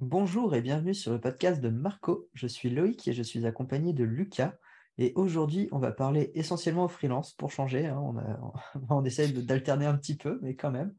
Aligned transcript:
Bonjour 0.00 0.54
et 0.54 0.60
bienvenue 0.62 0.94
sur 0.94 1.12
le 1.12 1.20
podcast 1.20 1.60
de 1.60 1.70
Marco. 1.70 2.28
Je 2.32 2.46
suis 2.46 2.70
Loïc 2.70 3.08
et 3.08 3.12
je 3.12 3.22
suis 3.22 3.44
accompagné 3.46 3.92
de 3.92 4.04
Lucas. 4.04 4.54
Et 4.96 5.12
aujourd'hui, 5.16 5.68
on 5.72 5.78
va 5.78 5.90
parler 5.92 6.30
essentiellement 6.34 6.84
au 6.84 6.88
freelance 6.88 7.34
pour 7.34 7.50
changer. 7.50 7.86
hein. 7.86 7.98
On, 8.00 8.16
a- 8.16 8.52
on 8.90 9.04
essaye 9.04 9.32
d'alterner 9.32 9.86
un 9.86 9.96
petit 9.96 10.16
peu, 10.16 10.38
mais 10.42 10.54
quand 10.54 10.70
même. 10.70 10.94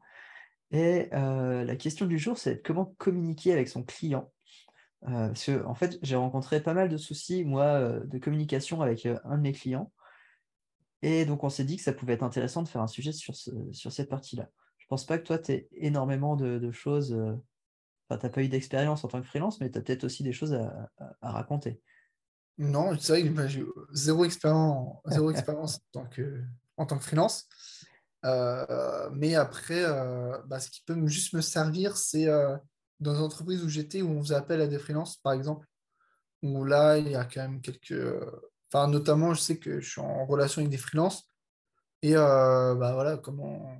Et 0.70 1.08
euh, 1.14 1.64
la 1.64 1.76
question 1.76 2.06
du 2.06 2.18
jour, 2.18 2.36
c'est 2.38 2.60
comment 2.62 2.94
communiquer 2.98 3.52
avec 3.52 3.68
son 3.68 3.82
client? 3.82 4.32
Euh, 5.04 5.28
parce 5.28 5.46
que, 5.46 5.64
en 5.64 5.74
fait, 5.74 5.98
j'ai 6.02 6.16
rencontré 6.16 6.62
pas 6.62 6.74
mal 6.74 6.90
de 6.90 6.98
soucis, 6.98 7.44
moi, 7.44 7.64
euh, 7.64 8.04
de 8.04 8.18
communication 8.18 8.82
avec 8.82 9.06
un 9.06 9.36
de 9.38 9.42
mes 9.42 9.52
clients. 9.52 9.92
Et 11.02 11.24
donc, 11.24 11.42
on 11.42 11.48
s'est 11.48 11.64
dit 11.64 11.78
que 11.78 11.82
ça 11.82 11.94
pouvait 11.94 12.12
être 12.12 12.22
intéressant 12.22 12.62
de 12.62 12.68
faire 12.68 12.82
un 12.82 12.86
sujet 12.86 13.12
sur, 13.12 13.34
ce- 13.34 13.72
sur 13.72 13.92
cette 13.92 14.10
partie-là. 14.10 14.48
Je 14.76 14.86
pense 14.88 15.06
pas 15.06 15.16
que 15.18 15.24
toi, 15.24 15.38
tu 15.38 15.52
aies 15.52 15.68
énormément 15.72 16.36
de, 16.36 16.70
choses. 16.70 17.18
Enfin, 18.10 18.18
tu 18.18 18.26
n'as 18.26 18.32
pas 18.32 18.42
eu 18.42 18.48
d'expérience 18.48 19.04
en 19.04 19.08
tant 19.08 19.20
que 19.20 19.26
freelance, 19.28 19.60
mais 19.60 19.70
tu 19.70 19.78
as 19.78 19.82
peut-être 19.82 20.02
aussi 20.02 20.24
des 20.24 20.32
choses 20.32 20.52
à, 20.52 20.90
à- 20.98 21.16
à 21.20 21.30
raconter. 21.30 21.80
Non, 22.58 22.98
c'est 22.98 23.12
vrai 23.12 23.22
que 23.22 23.28
bah, 23.34 23.46
j'ai 23.46 23.64
zéro 23.92 24.24
expérience, 24.24 24.98
zéro 25.06 25.30
expérience 25.30 25.76
en 25.76 26.00
tant 26.00 26.06
que, 26.06 26.42
en 26.76 26.86
tant 26.86 26.98
que 26.98 27.04
freelance. 27.04 27.48
Euh, 28.24 29.08
mais 29.12 29.36
après, 29.36 29.84
euh, 29.84 30.36
bah, 30.46 30.58
ce 30.58 30.70
qui 30.70 30.82
peut 30.84 31.06
juste 31.06 31.32
me 31.34 31.40
servir, 31.40 31.96
c'est 31.96 32.28
euh, 32.28 32.56
dans 32.98 33.12
les 33.12 33.20
entreprises 33.20 33.62
où 33.64 33.68
j'étais, 33.68 34.02
où 34.02 34.10
on 34.10 34.22
faisait 34.22 34.34
appel 34.34 34.60
à 34.60 34.66
des 34.66 34.78
freelances, 34.78 35.16
par 35.18 35.32
exemple, 35.32 35.66
où 36.42 36.64
là, 36.64 36.98
il 36.98 37.08
y 37.08 37.14
a 37.14 37.24
quand 37.24 37.42
même 37.42 37.60
quelques... 37.60 37.94
Enfin, 38.72 38.88
notamment, 38.88 39.34
je 39.34 39.40
sais 39.40 39.58
que 39.58 39.80
je 39.80 39.88
suis 39.88 40.00
en 40.00 40.26
relation 40.26 40.60
avec 40.60 40.70
des 40.70 40.78
freelances, 40.78 41.30
et 42.02 42.14
bah, 42.14 42.74
voilà, 42.94 43.16
comment... 43.18 43.78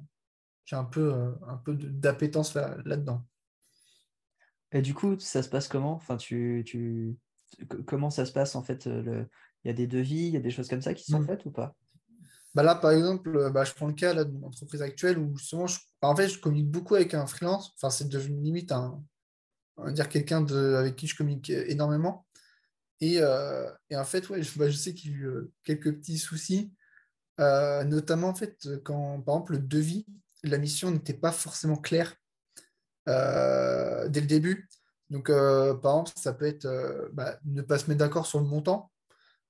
J'ai 0.64 0.76
un 0.76 0.84
peu, 0.84 1.34
un 1.48 1.56
peu 1.56 1.74
d'appétence 1.74 2.54
là, 2.54 2.76
là-dedans. 2.84 3.26
Et 4.72 4.82
du 4.82 4.94
coup, 4.94 5.18
ça 5.18 5.42
se 5.42 5.48
passe 5.48 5.68
comment? 5.68 5.94
Enfin, 5.94 6.16
tu, 6.16 6.62
tu... 6.66 7.16
Comment 7.86 8.10
ça 8.10 8.24
se 8.24 8.32
passe 8.32 8.54
en 8.54 8.62
fait 8.62 8.86
euh, 8.86 9.02
le... 9.02 9.26
Il 9.64 9.68
y 9.68 9.70
a 9.70 9.74
des 9.74 9.86
devis, 9.86 10.28
il 10.28 10.32
y 10.32 10.36
a 10.36 10.40
des 10.40 10.50
choses 10.50 10.68
comme 10.68 10.80
ça 10.80 10.94
qui 10.94 11.04
sont 11.04 11.20
Hmm. 11.20 11.26
faites 11.26 11.44
ou 11.44 11.50
pas? 11.50 11.74
Bah 12.54 12.62
là, 12.62 12.74
par 12.74 12.92
exemple, 12.92 13.36
euh, 13.36 13.50
bah, 13.50 13.64
je 13.64 13.72
prends 13.74 13.86
le 13.86 13.94
cas 13.94 14.14
là, 14.14 14.24
de 14.24 14.32
mon 14.32 14.46
entreprise 14.48 14.82
actuelle 14.82 15.18
où 15.18 15.36
justement, 15.36 15.66
je, 15.66 15.78
bah, 16.00 16.08
en 16.08 16.16
fait, 16.16 16.28
je 16.28 16.40
communique 16.40 16.70
beaucoup 16.70 16.94
avec 16.94 17.14
un 17.14 17.26
freelance. 17.26 17.72
Enfin, 17.76 17.90
c'est 17.90 18.08
devenu 18.08 18.40
limite 18.40 18.72
un, 18.72 19.02
on 19.76 19.84
va 19.84 19.92
dire 19.92 20.08
quelqu'un 20.08 20.40
de, 20.40 20.74
avec 20.74 20.96
qui 20.96 21.06
je 21.06 21.16
communique 21.16 21.50
énormément. 21.50 22.26
Et, 23.00 23.18
euh, 23.20 23.70
et 23.88 23.96
en 23.96 24.04
fait, 24.04 24.28
ouais, 24.30 24.42
je, 24.42 24.58
bah, 24.58 24.68
je 24.70 24.76
sais 24.76 24.94
qu'il 24.94 25.10
y 25.10 25.14
a 25.14 25.16
eu 25.18 25.50
quelques 25.64 25.94
petits 25.96 26.18
soucis, 26.18 26.72
euh, 27.38 27.84
notamment 27.84 28.28
en 28.28 28.34
fait, 28.34 28.68
quand 28.84 29.20
par 29.22 29.36
exemple 29.36 29.52
le 29.52 29.58
devis, 29.58 30.06
la 30.42 30.58
mission 30.58 30.90
n'était 30.90 31.14
pas 31.14 31.32
forcément 31.32 31.76
claire 31.76 32.14
dès 33.06 34.20
le 34.20 34.26
début. 34.26 34.68
Donc, 35.10 35.28
euh, 35.28 35.74
par 35.74 35.92
exemple, 35.92 36.12
ça 36.16 36.32
peut 36.32 36.46
être 36.46 36.66
euh, 36.66 37.08
bah, 37.12 37.38
ne 37.44 37.62
pas 37.62 37.78
se 37.78 37.86
mettre 37.88 37.98
d'accord 37.98 38.26
sur 38.26 38.38
le 38.38 38.46
montant, 38.46 38.90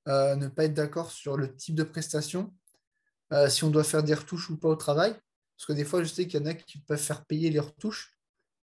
euh, 0.08 0.34
ne 0.36 0.48
pas 0.48 0.64
être 0.64 0.74
d'accord 0.74 1.10
sur 1.10 1.36
le 1.36 1.54
type 1.54 1.74
de 1.74 1.82
prestation 1.82 2.52
euh, 3.32 3.48
si 3.48 3.62
on 3.64 3.70
doit 3.70 3.84
faire 3.84 4.02
des 4.02 4.14
retouches 4.14 4.50
ou 4.50 4.56
pas 4.56 4.68
au 4.68 4.76
travail. 4.76 5.12
Parce 5.12 5.66
que 5.66 5.72
des 5.74 5.84
fois, 5.84 6.02
je 6.02 6.08
sais 6.08 6.26
qu'il 6.26 6.40
y 6.40 6.42
en 6.42 6.46
a 6.46 6.54
qui 6.54 6.78
peuvent 6.80 6.98
faire 6.98 7.26
payer 7.26 7.50
les 7.50 7.60
retouches, 7.60 8.16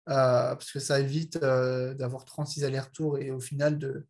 euh, 0.09 0.55
parce 0.55 0.73
que 0.73 0.81
ça 0.81 0.99
évite 0.99 1.37
euh, 1.43 1.93
d'avoir 1.93 2.25
36 2.25 2.65
allers-retours 2.65 3.19
et 3.19 3.31
au 3.31 3.41
final 3.41 3.79
de, 3.79 4.07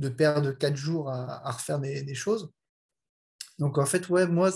de 0.00 0.08
perdre 0.08 0.50
4 0.50 0.74
jours 0.74 1.08
à, 1.08 1.50
refaire 1.52 1.78
des, 1.78 2.14
choses. 2.14 2.50
Donc 3.60 3.78
en 3.78 3.86
fait, 3.86 4.08
ouais, 4.08 4.26
moi, 4.26 4.50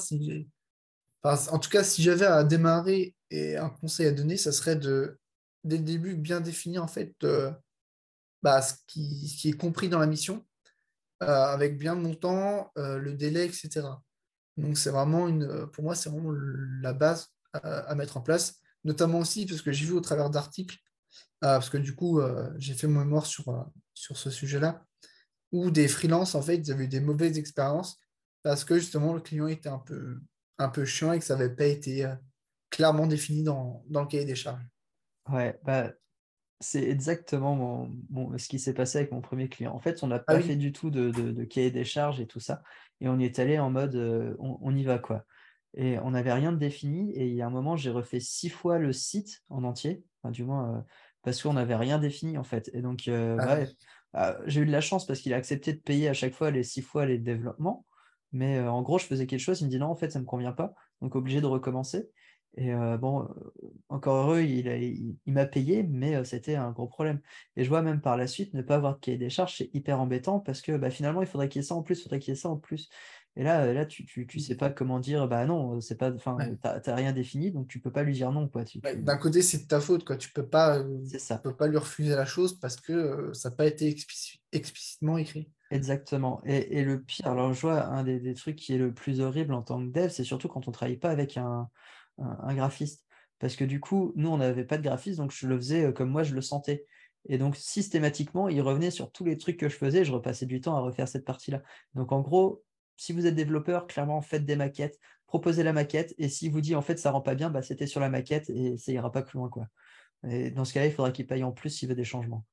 en 1.23 1.59
tout 1.61 1.71
cas, 1.71 1.85
si 1.85 2.03
j'avais 2.03 2.27
à 2.27 2.43
démarrer 2.43 3.15
et 3.31 3.57
un 3.57 3.71
conseil 3.71 4.09
à 4.09 4.13
donner, 4.13 4.37
ça 4.37 4.51
serait 4.51 4.77
de, 4.77 5.20
dès 5.65 5.79
le 5.79 5.85
début, 5.85 6.17
bien 6.17 6.41
définir 6.41 6.83
en 6.83 6.89
fait 6.89 7.15
euh, 7.25 7.51
bah, 8.43 8.63
ce 8.63 8.75
qui, 8.87 9.49
est 9.49 9.59
compris 9.59 9.89
dans 9.89 9.99
la 9.99 10.07
mission, 10.07 10.47
euh, 11.23 11.27
avec 11.27 11.79
bien 11.79 11.95
le 11.95 12.01
montant, 12.03 12.71
euh, 12.79 12.99
le 12.99 13.15
délai, 13.15 13.47
etc. 13.47 13.83
Donc, 14.57 14.79
c'est 14.79 14.91
vraiment 14.91 15.29
une, 15.29 15.67
pour 15.73 15.85
moi, 15.85 15.95
c'est 15.95 16.11
vraiment 16.11 16.33
la 16.83 16.93
base 16.93 17.29
à, 17.53 17.95
mettre 17.95 18.17
en 18.17 18.21
place, 18.21 18.61
notamment 18.85 19.19
aussi 19.19 19.47
parce 19.47 19.63
que 19.63 19.73
j'ai 19.73 19.87
vu 19.87 19.93
au 19.93 20.01
travers 20.01 20.31
d'articles, 20.31 20.77
parce 21.41 21.71
que 21.71 21.79
du 21.79 21.95
coup, 21.95 22.21
j'ai 22.59 22.75
fait 22.75 22.87
mon 22.87 23.01
mémoire 23.01 23.27
sur, 23.27 23.71
ce 23.95 24.31
sujet-là, 24.31 24.85
où 25.53 25.71
des 25.71 25.89
freelances, 25.89 26.35
en 26.35 26.43
fait, 26.43 26.57
ils 26.57 26.71
avaient 26.71 26.85
eu 26.85 26.89
des 26.89 27.01
mauvaises 27.01 27.39
expériences 27.39 27.99
parce 28.43 28.65
que 28.65 28.79
justement, 28.79 29.15
le 29.15 29.21
client 29.21 29.47
était 29.47 29.69
un 29.69 29.79
peu, 29.79 30.21
un 30.59 30.69
peu 30.69 30.85
chiant 30.85 31.13
et 31.13 31.19
que 31.19 31.25
ça 31.25 31.37
n'avait 31.37 31.55
pas 31.55 31.67
été 31.67 32.13
clairement 32.71 33.07
défini 33.07 33.43
dans, 33.43 33.83
dans 33.89 34.03
le 34.03 34.07
cahier 34.07 34.25
des 34.27 34.37
charges. 34.37 34.70
Ouais, 35.31 35.59
bah, 35.65 35.93
c'est 36.61 36.85
exactement 36.89 37.57
mon, 37.57 37.93
mon- 38.11 38.39
ce 38.39 38.49
qui 38.49 38.59
s'est 38.61 38.75
passé 38.75 38.99
avec 38.99 39.13
mon 39.13 39.21
premier 39.23 39.49
client. 39.49 39.75
En 39.75 39.81
fait, 39.81 40.03
on 40.05 40.09
n'a 40.09 40.21
Ah 40.27 40.37
pas 40.37 40.41
fait 40.41 40.57
du 40.57 40.73
tout 40.73 40.91
de, 40.91 41.11
de, 41.11 41.33
de 41.33 41.45
cahier 41.45 41.71
des 41.71 41.85
charges 41.85 42.21
et 42.21 42.27
tout 42.29 42.41
ça. 42.41 42.63
Et 43.01 43.09
on 43.09 43.19
y 43.19 43.25
est 43.27 43.39
allé 43.41 43.59
en 43.59 43.71
mode 43.71 43.97
euh, 43.97 44.37
on, 44.41 44.59
on 44.63 44.77
y 44.77 44.85
va 44.85 44.99
quoi. 44.99 45.27
Et 45.75 45.99
on 46.01 46.13
n'avait 46.13 46.33
rien 46.33 46.53
de 46.53 46.59
défini. 46.59 47.13
Et 47.15 47.29
il 47.29 47.35
y 47.35 47.43
a 47.43 47.47
un 47.47 47.51
moment, 47.51 47.77
j'ai 47.77 47.91
refait 47.91 48.21
six 48.21 48.51
fois 48.51 48.79
le 48.79 48.93
site 48.93 49.43
en 49.51 49.65
entier, 49.65 50.05
enfin, 50.23 50.33
du 50.33 50.45
moins 50.45 50.79
euh, 50.81 50.83
parce 51.23 51.43
qu'on 51.43 51.55
n'avait 51.55 51.77
rien 51.77 51.99
défini 51.99 52.39
en 52.39 52.45
fait. 52.45 52.71
Et 52.75 52.83
donc, 52.83 53.09
euh, 53.09 53.39
ah 53.39 53.47
ouais, 53.47 53.69
oui. 53.69 53.77
ah, 54.15 54.39
j'ai 54.47 54.63
eu 54.63 54.67
de 54.67 54.73
la 54.73 54.81
chance 54.83 55.07
parce 55.07 55.21
qu'il 55.21 55.35
a 55.35 55.37
accepté 55.37 55.73
de 55.75 55.81
payer 55.81 56.09
à 56.09 56.15
chaque 56.15 56.35
fois 56.35 56.51
les 56.51 56.65
six 56.65 56.83
fois 56.83 57.07
les 57.07 57.19
développements. 57.19 57.87
Mais 58.33 58.61
en 58.61 58.83
gros, 58.83 58.99
je 58.99 59.07
faisais 59.07 59.27
quelque 59.27 59.41
chose, 59.41 59.61
il 59.61 59.65
me 59.67 59.71
dit 59.71 59.79
non, 59.79 59.87
en 59.89 59.97
fait, 59.97 60.11
ça 60.11 60.19
ne 60.21 60.25
me 60.25 60.29
convient 60.29 60.53
pas. 60.53 60.75
Donc, 61.01 61.15
obligé 61.17 61.41
de 61.41 61.47
recommencer. 61.47 62.11
Et 62.57 62.73
euh, 62.75 62.97
bon, 62.99 63.29
encore 63.89 64.25
heureux, 64.25 64.43
il, 64.43 64.67
il, 64.67 65.17
il 65.25 65.33
m'a 65.33 65.47
payé, 65.47 65.83
mais 65.85 66.17
euh, 66.17 66.25
c'était 66.25 66.57
un 66.57 66.73
gros 66.73 66.89
problème. 66.89 67.21
Et 67.57 67.65
je 67.65 67.69
vois 67.69 67.83
même 67.83 68.01
par 68.01 68.17
la 68.17 68.27
suite, 68.27 68.55
ne 68.55 68.63
pas 68.63 68.77
avoir 68.77 68.95
de 68.95 69.01
cahier 69.01 69.19
des 69.19 69.31
charges, 69.31 69.57
c'est 69.59 69.71
hyper 69.73 70.01
embêtant 70.01 70.41
parce 70.41 70.61
que 70.61 70.77
bah, 70.77 70.91
finalement, 70.91 71.23
il 71.23 71.29
faudrait 71.29 71.49
qu'il 71.49 71.63
y 71.63 71.65
ait 71.65 71.69
ça 71.69 71.75
en 71.77 71.83
plus, 71.83 72.01
il 72.01 72.03
faudrait 72.03 72.19
qu'il 72.19 72.33
y 72.35 72.37
ait 72.37 72.41
ça 72.41 72.49
en 72.49 72.57
plus. 72.57 72.89
Et 73.37 73.45
là, 73.45 73.73
là 73.73 73.87
tu, 73.87 74.05
tu, 74.05 74.27
tu 74.27 74.41
sais 74.41 74.57
pas 74.57 74.71
comment 74.71 74.99
dire, 74.99 75.29
bah 75.29 75.47
non, 75.47 75.81
c'est 75.81 75.97
pas, 75.97 76.13
enfin, 76.13 76.37
Ouais. 76.39 76.57
t'as, 76.61 76.95
rien 76.95 77.13
défini, 77.13 77.53
donc 77.53 77.69
tu 77.69 77.81
peux 77.81 77.93
pas 77.93 78.03
lui 78.03 78.15
dire 78.15 78.33
non, 78.33 78.49
quoi. 78.49 78.65
Tu, 78.65 78.81
Ouais, 78.83 78.97
tu... 78.97 79.03
D'un 79.03 79.19
côté, 79.19 79.43
c'est 79.43 79.65
de 79.65 79.67
ta 79.67 79.81
faute, 79.81 80.05
quoi. 80.05 80.17
Tu 80.17 80.33
peux 80.33 80.47
pas, 80.47 80.83
tu 80.83 81.19
peux 81.43 81.55
pas 81.57 81.67
lui 81.67 81.77
refuser 81.77 82.15
la 82.15 82.25
chose 82.25 82.59
parce 82.59 82.77
que 82.77 82.93
euh, 82.93 83.35
ça 83.35 83.51
n'a 83.51 83.57
pas 83.57 83.67
été 83.67 83.91
explici- 83.91 84.41
explicitement 84.53 85.19
écrit. 85.19 85.51
Exactement. 85.71 86.41
Et, 86.47 86.79
et 86.79 86.85
le 86.85 87.01
pire, 87.03 87.29
alors 87.29 87.53
je 87.53 87.61
vois 87.61 87.85
un 87.85 88.03
des, 88.03 88.19
des 88.19 88.35
trucs 88.35 88.57
qui 88.57 88.75
est 88.75 88.79
le 88.79 88.93
plus 88.93 89.21
horrible 89.21 89.55
en 89.55 89.63
tant 89.63 89.79
que 89.87 89.93
dev, 89.93 90.09
c'est 90.09 90.25
surtout 90.25 90.49
quand 90.49 90.67
on 90.67 90.73
travaille 90.73 90.97
pas 90.97 91.11
avec 91.11 91.37
un, 91.37 91.69
un- 92.21 92.55
graphiste. 92.55 93.05
Parce 93.39 93.57
que 93.57 93.65
du 93.65 93.81
coup, 93.81 94.13
nous, 94.17 94.29
on 94.29 94.37
n'avait 94.39 94.65
pas 94.65 94.79
de 94.79 94.83
graphiste, 94.83 95.19
donc 95.19 95.33
je 95.33 95.47
le 95.47 95.57
faisais 95.57 95.87
euh, 95.87 95.93
comme 95.93 96.11
moi 96.11 96.23
je 96.23 96.35
le 96.35 96.43
sentais. 96.43 96.87
Et 97.29 97.39
donc, 97.39 97.57
systématiquement, 97.57 98.49
il 98.49 98.61
revenait 98.63 98.91
sur 98.91 99.13
tous 99.13 99.25
les 99.25 99.37
trucs 99.37 99.59
que 99.59 99.69
je 99.69 99.77
faisais, 99.77 100.05
je 100.05 100.13
repassais 100.13 100.47
du 100.47 100.61
temps 100.61 100.77
à 100.77 100.81
refaire 100.81 101.09
cette 101.09 101.25
partie-là. 101.25 101.63
Donc, 101.95 102.13
en 102.13 102.21
gros, 102.21 102.63
si 102.97 103.13
vous 103.13 103.27
êtes 103.27 103.35
développeur, 103.35 103.87
clairement, 103.87 104.21
faites 104.23 104.45
des 104.45 104.57
maquettes, 104.57 104.99
proposez 105.27 105.63
la 105.63 105.73
maquette, 105.73 106.15
et 106.19 106.29
s'il 106.29 106.51
vous 106.53 106.61
dit 106.61 106.75
en 106.75 106.83
fait 106.83 106.99
ça 106.99 107.11
rend 107.13 107.21
pas 107.21 107.35
bien, 107.35 107.51
bah, 107.51 107.63
c'était 107.63 107.87
sur 107.87 108.01
la 108.01 108.09
maquette 108.11 108.51
et 108.51 108.77
ça 108.79 108.93
ira 108.93 109.13
pas 109.13 109.23
plus 109.23 109.39
loin, 109.39 109.49
quoi. 109.49 109.69
Et 110.29 110.51
dans 110.51 110.65
ce 110.65 110.75
cas-là, 110.75 110.87
il 110.87 110.93
faudra 110.93 111.13
qu'il 111.13 111.27
paye 111.27 111.45
en 111.45 111.53
plus 111.53 111.71
s'il 111.71 111.89
veut 111.89 111.95
des 111.95 112.05
changements. 112.05 112.45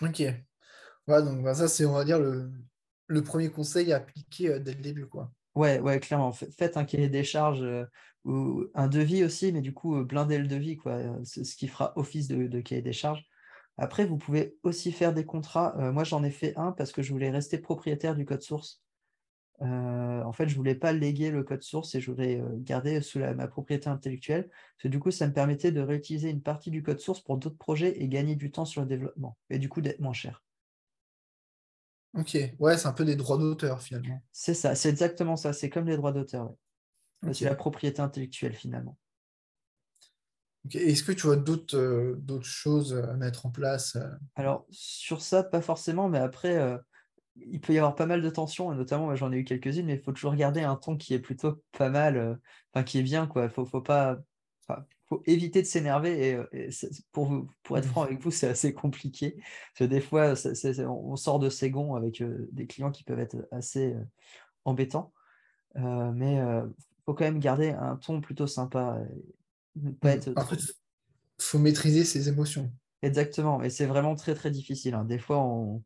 Ok. 0.00 0.20
Ouais, 0.20 1.22
donc 1.22 1.42
bah, 1.42 1.54
ça, 1.54 1.68
c'est, 1.68 1.84
on 1.86 1.92
va 1.92 2.04
dire, 2.04 2.18
le, 2.18 2.50
le 3.06 3.22
premier 3.22 3.50
conseil 3.50 3.92
à 3.92 3.96
appliquer 3.96 4.48
euh, 4.48 4.58
dès 4.58 4.74
le 4.74 4.80
début, 4.80 5.06
quoi. 5.06 5.32
Ouais, 5.54 5.80
ouais, 5.80 6.00
clairement. 6.00 6.32
Fa- 6.32 6.46
Faites 6.56 6.76
un 6.76 6.84
cahier 6.84 7.08
des 7.08 7.24
charges 7.24 7.62
euh, 7.62 7.84
ou 8.24 8.64
un 8.74 8.88
devis 8.88 9.24
aussi, 9.24 9.52
mais 9.52 9.60
du 9.60 9.74
coup, 9.74 9.96
euh, 9.96 10.04
blindez 10.04 10.38
le 10.38 10.46
devis, 10.46 10.76
quoi. 10.76 10.92
euh, 10.92 11.24
ce 11.24 11.40
qui 11.56 11.68
fera 11.68 11.92
office 11.96 12.28
de, 12.28 12.60
cahier 12.60 12.82
des 12.82 12.92
charges. 12.92 13.24
Après, 13.78 14.06
vous 14.06 14.18
pouvez 14.18 14.58
aussi 14.64 14.92
faire 14.92 15.14
des 15.14 15.24
contrats. 15.26 15.74
Moi, 15.92 16.04
j'en 16.04 16.24
ai 16.24 16.30
fait 16.32 16.54
un 16.58 16.72
parce 16.72 16.92
que 16.92 17.02
je 17.02 17.12
voulais 17.12 17.30
rester 17.30 17.58
propriétaire 17.58 18.14
du 18.16 18.26
code 18.26 18.42
source. 18.42 18.82
En 19.60 20.32
fait, 20.32 20.48
je 20.48 20.56
voulais 20.56 20.74
pas 20.76 20.92
léguer 20.92 21.30
le 21.30 21.42
code 21.44 21.62
source 21.62 21.94
et 21.94 22.00
je 22.00 22.10
voulais 22.12 22.42
garder 22.58 23.00
sous 23.02 23.18
ma 23.20 23.48
propriété 23.48 23.88
intellectuelle. 23.88 24.48
Parce 24.50 24.82
que 24.84 24.88
du 24.88 25.00
coup, 25.00 25.10
ça 25.10 25.26
me 25.28 25.32
permettait 25.34 25.72
de 25.72 25.80
réutiliser 25.80 26.30
une 26.30 26.42
partie 26.42 26.70
du 26.70 26.82
code 26.82 27.00
source 27.00 27.20
pour 27.22 27.38
d'autres 27.38 27.58
projets 27.58 28.00
et 28.02 28.08
gagner 28.08 28.36
du 28.36 28.50
temps 28.52 28.64
sur 28.66 28.82
le 28.82 28.88
développement. 28.88 29.38
Et 29.50 29.58
du 29.58 29.68
coup, 29.68 29.80
d'être 29.80 30.00
moins 30.00 30.12
cher. 30.12 30.42
Ok. 32.18 32.36
Ouais, 32.58 32.76
c'est 32.76 32.88
un 32.88 32.92
peu 32.92 33.04
des 33.04 33.16
droits 33.16 33.38
d'auteur, 33.38 33.80
finalement. 33.80 34.20
C'est 34.32 34.54
ça, 34.54 34.74
c'est 34.74 34.88
exactement 34.88 35.36
ça. 35.36 35.52
C'est 35.52 35.70
comme 35.70 35.86
les 35.86 35.96
droits 35.96 36.12
d'auteur. 36.12 36.52
ouais. 37.22 37.34
C'est 37.34 37.44
la 37.44 37.54
propriété 37.54 38.00
intellectuelle 38.00 38.54
finalement. 38.54 38.96
Est-ce 40.72 41.02
que 41.02 41.12
tu 41.12 41.22
vois 41.22 41.36
d'autres 41.36 41.76
euh, 41.76 42.16
d'autres 42.18 42.44
choses 42.44 42.94
à 42.94 43.14
mettre 43.14 43.46
en 43.46 43.50
place? 43.50 43.96
euh? 43.96 44.08
Alors, 44.34 44.66
sur 44.70 45.22
ça, 45.22 45.42
pas 45.42 45.60
forcément, 45.60 46.08
mais 46.08 46.18
après, 46.18 46.56
euh, 46.56 46.76
il 47.36 47.60
peut 47.60 47.72
y 47.72 47.78
avoir 47.78 47.94
pas 47.94 48.06
mal 48.06 48.20
de 48.22 48.30
tensions, 48.30 48.72
et 48.72 48.76
notamment, 48.76 49.14
j'en 49.14 49.32
ai 49.32 49.38
eu 49.38 49.44
quelques-unes, 49.44 49.86
mais 49.86 49.94
il 49.94 50.02
faut 50.02 50.12
toujours 50.12 50.34
garder 50.34 50.62
un 50.62 50.76
ton 50.76 50.96
qui 50.96 51.14
est 51.14 51.20
plutôt 51.20 51.62
pas 51.72 51.88
mal, 51.88 52.16
euh, 52.16 52.34
enfin, 52.72 52.84
qui 52.84 52.98
est 52.98 53.02
bien, 53.02 53.26
quoi. 53.26 53.48
Faut, 53.48 53.64
faut 53.64 53.80
pas, 53.80 54.18
faut 55.08 55.22
éviter 55.26 55.62
de 55.62 55.66
s'énerver, 55.66 56.28
et, 56.30 56.34
euh, 56.34 56.46
et 56.52 56.68
pour 57.12 57.26
vous, 57.26 57.50
pour 57.62 57.78
être 57.78 57.86
franc 57.86 58.02
Mhm. 58.02 58.08
avec 58.08 58.20
vous, 58.22 58.30
c'est 58.30 58.48
assez 58.48 58.74
compliqué. 58.74 59.36
Parce 59.38 59.78
que 59.80 59.84
des 59.84 60.00
fois, 60.00 60.34
on 60.88 61.16
sort 61.16 61.38
de 61.38 61.48
ses 61.50 61.70
gonds 61.70 61.94
avec 61.94 62.20
euh, 62.22 62.48
des 62.52 62.66
clients 62.66 62.90
qui 62.90 63.04
peuvent 63.04 63.20
être 63.20 63.36
assez 63.52 63.94
euh, 63.94 64.04
embêtants, 64.64 65.12
Euh, 65.76 66.12
mais 66.12 66.40
euh, 66.40 66.66
faut 67.06 67.14
quand 67.14 67.24
même 67.24 67.40
garder 67.40 67.70
un 67.70 67.96
ton 67.96 68.20
plutôt 68.20 68.46
sympa, 68.46 69.00
trop. 70.34 70.56
fait, 70.56 70.72
faut 71.40 71.58
maîtriser 71.58 72.04
ses 72.04 72.28
émotions. 72.28 72.72
Exactement. 73.02 73.62
Et 73.62 73.70
c'est 73.70 73.86
vraiment 73.86 74.14
très, 74.16 74.34
très 74.34 74.50
difficile. 74.50 74.94
hein. 74.94 75.04
Des 75.04 75.18
fois, 75.18 75.38
on... 75.40 75.84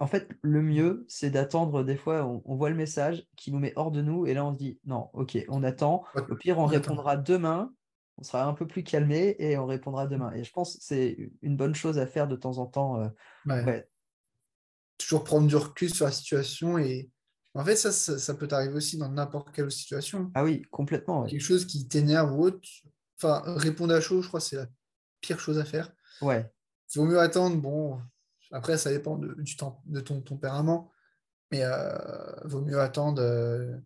En 0.00 0.06
fait, 0.06 0.28
le 0.42 0.60
mieux, 0.62 1.04
c'est 1.08 1.30
d'attendre. 1.30 1.84
Des 1.84 1.96
fois, 1.96 2.24
on, 2.26 2.42
on 2.44 2.56
voit 2.56 2.70
le 2.70 2.76
message 2.76 3.26
qui 3.36 3.52
nous 3.52 3.58
met 3.60 3.72
hors 3.76 3.90
de 3.90 4.02
nous. 4.02 4.26
Et 4.26 4.34
là, 4.34 4.44
on 4.44 4.52
se 4.52 4.58
dit, 4.58 4.80
non, 4.84 5.08
OK, 5.14 5.38
on 5.48 5.62
attend. 5.62 6.04
Au 6.28 6.36
pire, 6.36 6.58
on 6.58 6.66
on 6.66 6.70
attend. 6.72 6.96
répondra 6.96 7.16
demain. 7.16 7.74
On 8.18 8.22
sera 8.22 8.44
un 8.46 8.54
peu 8.54 8.66
plus 8.66 8.84
calmé 8.84 9.34
et 9.38 9.56
on 9.58 9.66
répondra 9.66 10.06
demain. 10.06 10.32
Et 10.32 10.44
je 10.44 10.52
pense 10.52 10.76
que 10.76 10.82
c'est 10.82 11.30
une 11.42 11.56
bonne 11.56 11.74
chose 11.74 11.98
à 11.98 12.06
faire 12.06 12.28
de 12.28 12.36
temps 12.36 12.58
en 12.58 12.66
temps. 12.66 13.00
euh, 13.00 13.08
Ouais. 13.46 13.64
Ouais, 13.64 13.88
Toujours 14.98 15.24
prendre 15.24 15.46
du 15.48 15.56
recul 15.56 15.92
sur 15.92 16.06
la 16.06 16.12
situation 16.12 16.78
et 16.78 17.10
en 17.54 17.64
fait, 17.64 17.76
ça, 17.76 17.92
ça, 17.92 18.18
ça 18.18 18.34
peut 18.34 18.48
t'arriver 18.48 18.74
aussi 18.74 18.96
dans 18.98 19.08
n'importe 19.08 19.52
quelle 19.52 19.70
situation. 19.70 20.30
Ah 20.34 20.42
oui, 20.44 20.62
complètement. 20.70 21.22
ouais. 21.22 21.30
Quelque 21.30 21.40
chose 21.42 21.66
qui 21.66 21.86
t'énerve 21.88 22.32
ou 22.32 22.44
autre. 22.44 22.68
Enfin, 23.16 23.42
répondre 23.46 23.94
à 23.94 24.00
chaud, 24.00 24.22
je 24.22 24.28
crois 24.28 24.40
que 24.40 24.46
c'est 24.46 24.56
la 24.56 24.66
pire 25.20 25.38
chose 25.38 25.58
à 25.58 25.64
faire. 25.64 25.92
Ouais, 26.20 26.50
Il 26.94 26.98
vaut 26.98 27.04
mieux 27.06 27.20
attendre. 27.20 27.56
Bon, 27.56 28.00
après, 28.50 28.76
ça 28.78 28.90
dépend 28.90 29.16
de, 29.18 29.34
du 29.40 29.56
temps, 29.56 29.82
de 29.86 30.00
ton 30.00 30.20
tempérament, 30.20 30.90
mais 31.52 31.62
euh, 31.64 31.96
vaut 32.44 32.60
mieux 32.60 32.80
attendre 32.80 33.22
euh, 33.22 33.76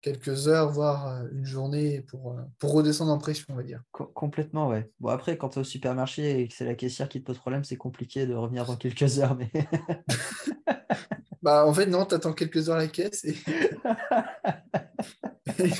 quelques 0.00 0.48
heures, 0.48 0.70
voire 0.70 1.08
euh, 1.08 1.28
une 1.32 1.44
journée 1.44 2.02
pour, 2.02 2.32
euh, 2.32 2.42
pour 2.58 2.72
redescendre 2.72 3.12
en 3.12 3.18
pression, 3.18 3.46
on 3.50 3.54
va 3.56 3.62
dire. 3.62 3.82
co- 3.90 4.06
complètement, 4.06 4.68
ouais. 4.68 4.90
Bon, 5.00 5.08
après, 5.10 5.36
quand 5.38 5.50
tu 5.50 5.58
es 5.58 5.62
au 5.62 5.64
supermarché 5.64 6.40
et 6.40 6.48
que 6.48 6.54
c'est 6.54 6.64
la 6.64 6.74
caissière 6.74 7.08
qui 7.08 7.20
te 7.20 7.26
pose 7.26 7.38
problème, 7.38 7.64
c'est 7.64 7.76
compliqué 7.76 8.26
de 8.26 8.34
revenir 8.34 8.64
dans 8.66 8.76
quelques 8.76 9.18
heures. 9.18 9.36
Mais 9.36 9.50
Bah, 11.42 11.64
en 11.66 11.72
fait, 11.72 11.86
non, 11.86 12.04
tu 12.04 12.14
attends 12.14 12.32
quelques 12.32 12.68
heures 12.68 12.76
à 12.76 12.80
la 12.80 12.88
caisse 12.88 13.24
et, 13.24 13.36
et 15.58 15.70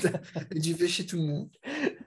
et 0.57 0.61
tu 0.61 0.75
fais 0.75 0.89
chez 0.89 1.07
tout 1.07 1.17
le 1.17 1.23
monde. 1.25 1.51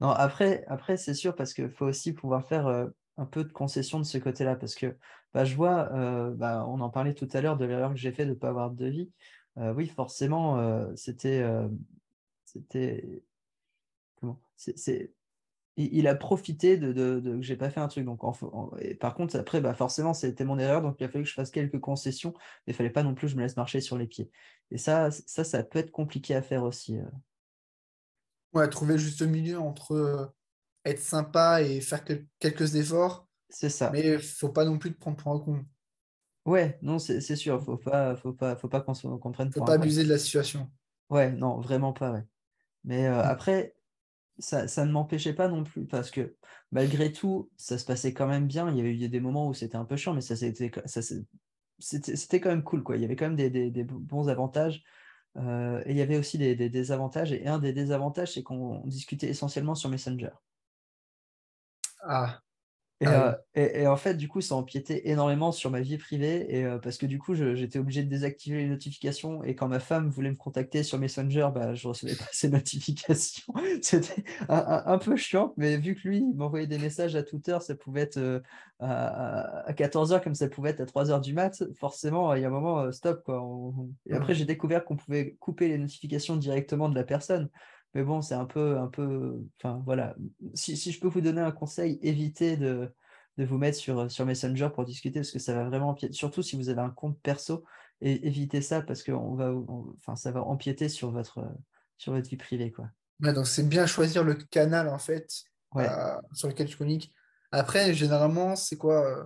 Non, 0.00 0.10
après, 0.10 0.64
après 0.68 0.96
c'est 0.96 1.14
sûr, 1.14 1.34
parce 1.34 1.54
qu'il 1.54 1.70
faut 1.70 1.86
aussi 1.86 2.12
pouvoir 2.12 2.46
faire 2.46 2.66
euh, 2.66 2.88
un 3.16 3.26
peu 3.26 3.44
de 3.44 3.52
concession 3.52 3.98
de 3.98 4.04
ce 4.04 4.18
côté-là. 4.18 4.56
Parce 4.56 4.74
que 4.74 4.96
bah, 5.34 5.44
je 5.44 5.54
vois, 5.56 5.92
euh, 5.94 6.30
bah, 6.32 6.64
on 6.68 6.80
en 6.80 6.90
parlait 6.90 7.14
tout 7.14 7.28
à 7.32 7.40
l'heure 7.40 7.56
de 7.58 7.64
l'erreur 7.66 7.90
que 7.92 7.98
j'ai 7.98 8.12
fait 8.12 8.24
de 8.24 8.30
ne 8.30 8.34
pas 8.34 8.48
avoir 8.50 8.70
de 8.70 8.76
devis. 8.84 9.12
Euh, 9.58 9.74
oui, 9.74 9.88
forcément, 9.88 10.58
euh, 10.58 10.92
c'était. 10.96 11.44
c'était. 12.44 13.24
Comment? 14.16 14.40
C'est, 14.56 15.12
Il, 15.76 16.06
a 16.08 16.14
profité 16.14 16.76
de, 16.78 16.92
de, 16.92 17.20
de- 17.20 17.40
que 17.40 17.56
pas 17.56 17.70
fait 17.70 17.80
un 17.80 17.88
truc. 17.88 18.06
Par 19.00 19.14
contre, 19.14 19.36
après, 19.36 19.60
bah, 19.60 19.74
forcément, 19.74 20.14
c'était 20.14 20.44
mon 20.44 20.58
erreur. 20.58 20.82
Donc, 20.82 20.96
il 21.00 21.04
a 21.04 21.08
fallu 21.08 21.24
que 21.24 21.30
je 21.30 21.34
fasse 21.34 21.50
quelques 21.50 21.80
concessions. 21.80 22.32
Mais 22.66 22.72
il 22.72 22.76
fallait 22.76 22.90
pas 22.90 23.02
non 23.02 23.14
plus 23.14 23.26
que 23.26 23.32
je 23.32 23.36
me 23.36 23.42
laisse 23.42 23.56
marcher 23.56 23.80
sur 23.80 23.98
les 23.98 24.06
pieds. 24.06 24.30
Et 24.70 24.78
ça, 24.78 25.10
ça, 25.10 25.44
ça 25.44 25.64
peut 25.64 25.80
être 25.80 25.90
compliqué 25.90 26.34
à 26.34 26.42
faire 26.42 26.62
aussi. 26.64 26.98
Ouais, 28.52 28.68
trouver 28.68 28.94
le 28.94 29.00
juste 29.00 29.22
milieu 29.22 29.58
entre 29.58 30.32
être 30.84 31.00
sympa 31.00 31.62
et 31.62 31.80
faire 31.80 32.04
quel- 32.04 32.26
quelques 32.38 32.76
efforts, 32.76 33.28
C'est 33.54 33.70
ça. 33.70 34.02
mais 34.08 34.18
faut 34.18 34.50
pas 34.52 34.64
non 34.66 34.78
plus 34.78 34.92
te 34.94 34.98
prendre 35.00 35.16
pour 35.16 35.32
un 35.32 35.40
con. 35.40 35.64
Ouais, 36.46 36.78
non, 36.82 36.98
c'est 36.98 37.20
sûr, 37.36 37.62
faut 37.64 37.76
pas, 37.78 38.16
faut 38.16 38.32
pas, 38.34 38.56
faut 38.56 38.68
pas 38.68 38.80
qu'on 38.82 38.92
se- 38.94 39.06
qu'on 39.06 39.32
prenne 39.32 39.52
Faut 39.54 39.62
pour 39.62 39.64
pas 39.64 39.72
un 39.72 39.74
con. 39.74 39.86
abuser 39.86 40.04
de 40.04 40.10
la 40.10 40.18
situation. 40.18 40.70
Ouais, 41.10 41.30
non, 41.32 41.60
vraiment 41.60 41.92
pas, 41.92 42.12
ouais. 42.12 42.24
Mais 42.84 43.06
euh, 43.08 43.22
Mm. 43.22 43.22
après, 43.22 43.76
ça, 44.38 44.68
ça 44.68 44.86
ne 44.86 44.92
m'empêchait 44.92 45.34
pas 45.34 45.48
non 45.48 45.64
plus, 45.64 45.86
parce 45.86 46.10
que 46.10 46.36
malgré 46.72 47.12
tout, 47.12 47.52
ça 47.56 47.78
se 47.78 47.84
passait 47.86 48.14
quand 48.14 48.28
même 48.28 48.46
bien. 48.48 48.70
Il 48.70 48.76
y 48.78 48.80
avait 48.80 48.94
eu 48.96 49.08
des 49.10 49.20
moments 49.20 49.48
où 49.48 49.54
c'était 49.54 49.76
un 49.76 49.84
peu 49.86 49.96
chiant, 49.96 50.14
mais 50.14 50.22
ça 50.22 50.36
c'était, 50.36 50.70
c'était 51.78 52.16
c'était 52.16 52.40
quand 52.40 52.50
même 52.50 52.64
cool, 52.64 52.82
quoi. 52.82 52.96
Il 52.96 53.02
y 53.02 53.04
avait 53.04 53.16
quand 53.16 53.26
même 53.26 53.36
des, 53.36 53.50
des- 53.50 53.70
des 53.70 53.84
bons 53.84 54.28
avantages. 54.28 54.84
euh, 55.38 55.82
et 55.86 55.92
il 55.92 55.96
y 55.98 56.02
avait 56.02 56.18
aussi 56.18 56.38
des, 56.38 56.56
des 56.56 56.70
désavantages. 56.70 57.32
Et 57.32 57.46
un 57.48 57.58
des 57.60 57.72
désavantages, 57.74 58.34
c'est 58.34 58.42
qu'on 58.44 58.80
discutait 58.86 59.28
essentiellement 59.30 59.74
sur 59.76 59.90
Messenger. 59.90 60.30
Ah, 62.02 62.43
Et, 63.04 63.10
Ah 63.10 63.12
euh, 63.12 63.32
et, 63.54 63.82
et 63.82 63.86
en 63.86 63.96
fait, 63.96 64.14
du 64.14 64.28
coup, 64.28 64.40
ça 64.40 64.54
empiétait 64.54 65.08
énormément 65.10 65.52
sur 65.52 65.70
ma 65.70 65.80
vie 65.80 65.98
privée 65.98 66.46
et 66.56 66.64
euh, 66.64 66.78
parce 66.78 66.96
que 66.96 67.04
du 67.06 67.18
coup, 67.18 67.34
j'étais 67.34 67.78
obligé 67.78 68.02
de 68.02 68.08
désactiver 68.08 68.58
les 68.58 68.68
notifications 68.68 69.42
et 69.44 69.54
quand 69.54 69.68
ma 69.68 69.80
femme 69.80 70.08
voulait 70.08 70.30
me 70.30 70.36
contacter 70.36 70.82
sur 70.82 70.98
Messenger, 70.98 71.48
bah, 71.54 71.74
je 71.74 71.86
recevais 71.88 72.16
pas 72.16 72.24
ces 72.32 72.48
notifications. 72.48 73.52
C'était 73.82 74.24
un, 74.48 74.56
un- 74.56 74.86
un 74.86 74.98
peu 74.98 75.16
chiant, 75.16 75.52
mais 75.58 75.76
vu 75.76 75.94
que 75.96 76.08
lui, 76.08 76.18
il 76.18 76.34
m'envoyait 76.36 76.66
des 76.66 76.78
messages 76.78 77.14
à 77.16 77.22
toute 77.22 77.48
heure, 77.50 77.62
ça 77.62 77.74
pouvait 77.74 78.02
être 78.02 78.16
euh, 78.16 78.40
à, 78.80 79.72
14h 79.76 80.22
comme 80.22 80.34
ça 80.34 80.48
pouvait 80.48 80.70
être 80.70 80.80
à 80.80 80.86
3h 80.86 81.20
du 81.20 81.34
mat, 81.34 81.62
forcément, 81.78 82.34
il 82.34 82.42
y 82.42 82.44
a 82.44 82.48
un 82.48 82.50
moment, 82.50 82.90
stop, 82.92 83.22
quoi. 83.24 83.42
On- 83.42 83.90
Et 84.06 84.14
après, 84.14 84.34
j'ai 84.34 84.44
découvert 84.46 84.84
qu'on 84.84 84.96
pouvait 84.96 85.34
couper 85.40 85.68
les 85.68 85.78
notifications 85.78 86.36
directement 86.36 86.88
de 86.88 86.94
la 86.94 87.04
personne. 87.04 87.50
Mais 87.94 88.02
bon, 88.02 88.22
c'est 88.22 88.34
un 88.34 88.44
peu, 88.46 88.78
un 88.78 88.88
peu, 88.88 89.40
enfin 89.60 89.80
voilà. 89.84 90.16
Si, 90.54 90.76
si 90.76 90.92
je 90.92 91.00
peux 91.00 91.08
vous 91.08 91.20
donner 91.20 91.40
un 91.40 91.52
conseil, 91.52 91.98
évitez 92.02 92.56
de, 92.56 92.92
de 93.38 93.44
vous 93.44 93.56
mettre 93.58 93.78
sur, 93.78 94.10
sur 94.10 94.26
Messenger 94.26 94.70
pour 94.74 94.84
discuter 94.84 95.20
parce 95.20 95.30
que 95.30 95.38
ça 95.38 95.54
va 95.54 95.64
vraiment 95.64 95.90
empiéter, 95.90 96.12
surtout 96.14 96.42
si 96.42 96.56
vous 96.56 96.68
avez 96.70 96.80
un 96.80 96.90
compte 96.90 97.20
perso, 97.22 97.64
et 98.00 98.26
évitez 98.26 98.62
ça 98.62 98.82
parce 98.82 99.02
que 99.02 99.12
on 99.12 99.34
va, 99.36 99.52
on- 99.52 99.94
enfin, 99.98 100.16
ça 100.16 100.32
va 100.32 100.42
empiéter 100.42 100.88
sur 100.88 101.10
votre, 101.12 101.40
sur 101.98 102.12
votre 102.12 102.28
vie 102.28 102.36
privée, 102.36 102.72
quoi. 102.72 102.88
Ouais, 103.20 103.32
donc 103.32 103.46
c'est 103.46 103.68
bien 103.68 103.86
choisir 103.86 104.24
le 104.24 104.34
canal 104.34 104.88
en 104.88 104.98
fait 104.98 105.44
Ouais. 105.74 105.90
euh, 105.90 106.16
sur 106.32 106.48
lequel 106.48 106.68
tu 106.68 106.76
communiques. 106.76 107.12
Après, 107.52 107.94
généralement, 107.94 108.56
c'est 108.56 108.76
quoi 108.76 109.04
euh, 109.06 109.24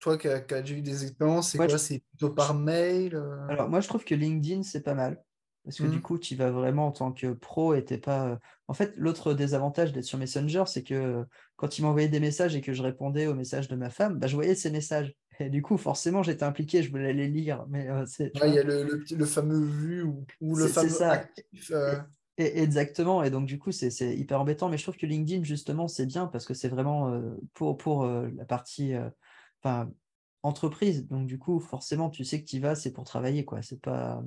toi 0.00 0.18
qui 0.18 0.28
as, 0.28 0.40
déjà 0.42 0.74
eu 0.76 0.82
des 0.82 1.04
expériences, 1.04 1.50
c'est 1.52 1.60
Ouais, 1.60 1.68
quoi? 1.68 1.78
je- 1.78 1.78
C'est 1.78 2.00
plutôt 2.10 2.30
par 2.34 2.54
mail 2.54 3.14
euh, 3.16 3.38
Alors, 3.48 3.68
moi, 3.68 3.80
je 3.80 3.88
trouve 3.88 4.04
que 4.06 4.14
LinkedIn, 4.14 4.62
c'est 4.62 4.82
pas 4.82 4.94
mal. 4.94 5.22
Parce 5.68 5.80
que 5.80 5.86
du 5.86 6.00
Mhm. 6.00 6.02
coup, 6.02 6.18
tu 6.18 6.34
vas 6.36 6.50
vraiment 6.50 6.86
en 6.88 6.92
tant 6.92 7.12
que 7.12 7.32
pro 7.34 7.74
et 7.74 7.84
t'es 7.84 7.98
pas. 7.98 8.28
euh, 8.30 8.36
En 8.68 8.74
fait, 8.74 8.94
l'autre 8.96 9.34
désavantage 9.34 9.92
d'être 9.92 10.04
sur 10.04 10.18
Messenger, 10.18 10.64
c'est 10.66 10.82
que 10.82 10.94
euh, 10.94 11.24
quand 11.56 11.78
il 11.78 11.82
m'envoyait 11.82 12.08
des 12.08 12.20
messages 12.20 12.56
et 12.56 12.62
que 12.62 12.72
je 12.72 12.82
répondais 12.82 13.26
aux 13.26 13.34
messages 13.34 13.68
de 13.68 13.76
ma 13.76 13.90
femme, 13.90 14.18
bah, 14.18 14.26
je 14.28 14.34
voyais 14.36 14.54
ces 14.54 14.70
messages. 14.70 15.14
Et 15.40 15.50
du 15.50 15.62
coup, 15.62 15.76
forcément, 15.78 16.22
j'étais 16.22 16.44
impliqué, 16.44 16.82
je 16.82 16.90
voulais 16.90 17.12
les 17.12 17.28
lire. 17.28 17.66
Mais 17.68 17.88
euh, 17.90 18.06
c'est, 18.06 18.32
tu 18.32 18.40
Ouais, 18.40 18.48
il 18.50 18.54
y 18.54 18.58
a 18.58 18.62
le, 18.62 18.84
le 18.84 18.98
petit- 19.00 19.16
le 19.16 19.24
fameux 19.26 19.58
vu 19.64 20.02
ou, 20.02 20.24
ou 20.40 20.56
le 20.56 20.68
fameux 20.68 20.98
ça. 20.98 21.10
actif. 21.10 21.70
euh, 21.72 21.96
Et- 22.36 22.60
exactement. 22.62 23.22
Et 23.22 23.30
donc, 23.30 23.46
du 23.46 23.58
coup, 23.58 23.72
c'est 23.72 23.90
hyper 24.16 24.40
embêtant. 24.40 24.68
Mais 24.68 24.78
je 24.78 24.82
trouve 24.84 24.96
que 24.96 25.06
LinkedIn, 25.06 25.42
justement, 25.44 25.88
c'est 25.88 26.06
bien 26.06 26.26
parce 26.26 26.44
que 26.46 26.54
c'est 26.54 26.68
vraiment 26.68 27.08
euh, 27.12 27.36
pour, 27.54 27.76
pour 27.76 28.06
la 28.06 28.44
partie 28.44 28.94
enfin, 29.62 29.90
entreprise. 30.42 31.06
Donc, 31.08 31.26
du 31.26 31.38
coup, 31.38 31.58
forcément, 31.60 32.10
tu 32.10 32.24
sais 32.24 32.40
que 32.42 32.48
tu 32.48 32.56
y 32.56 32.60
vas, 32.60 32.74
c'est 32.74 32.92
pour 32.92 33.04
travailler, 33.04 33.44
quoi. 33.44 33.62
C'est 33.62 33.80
pas. 33.80 34.22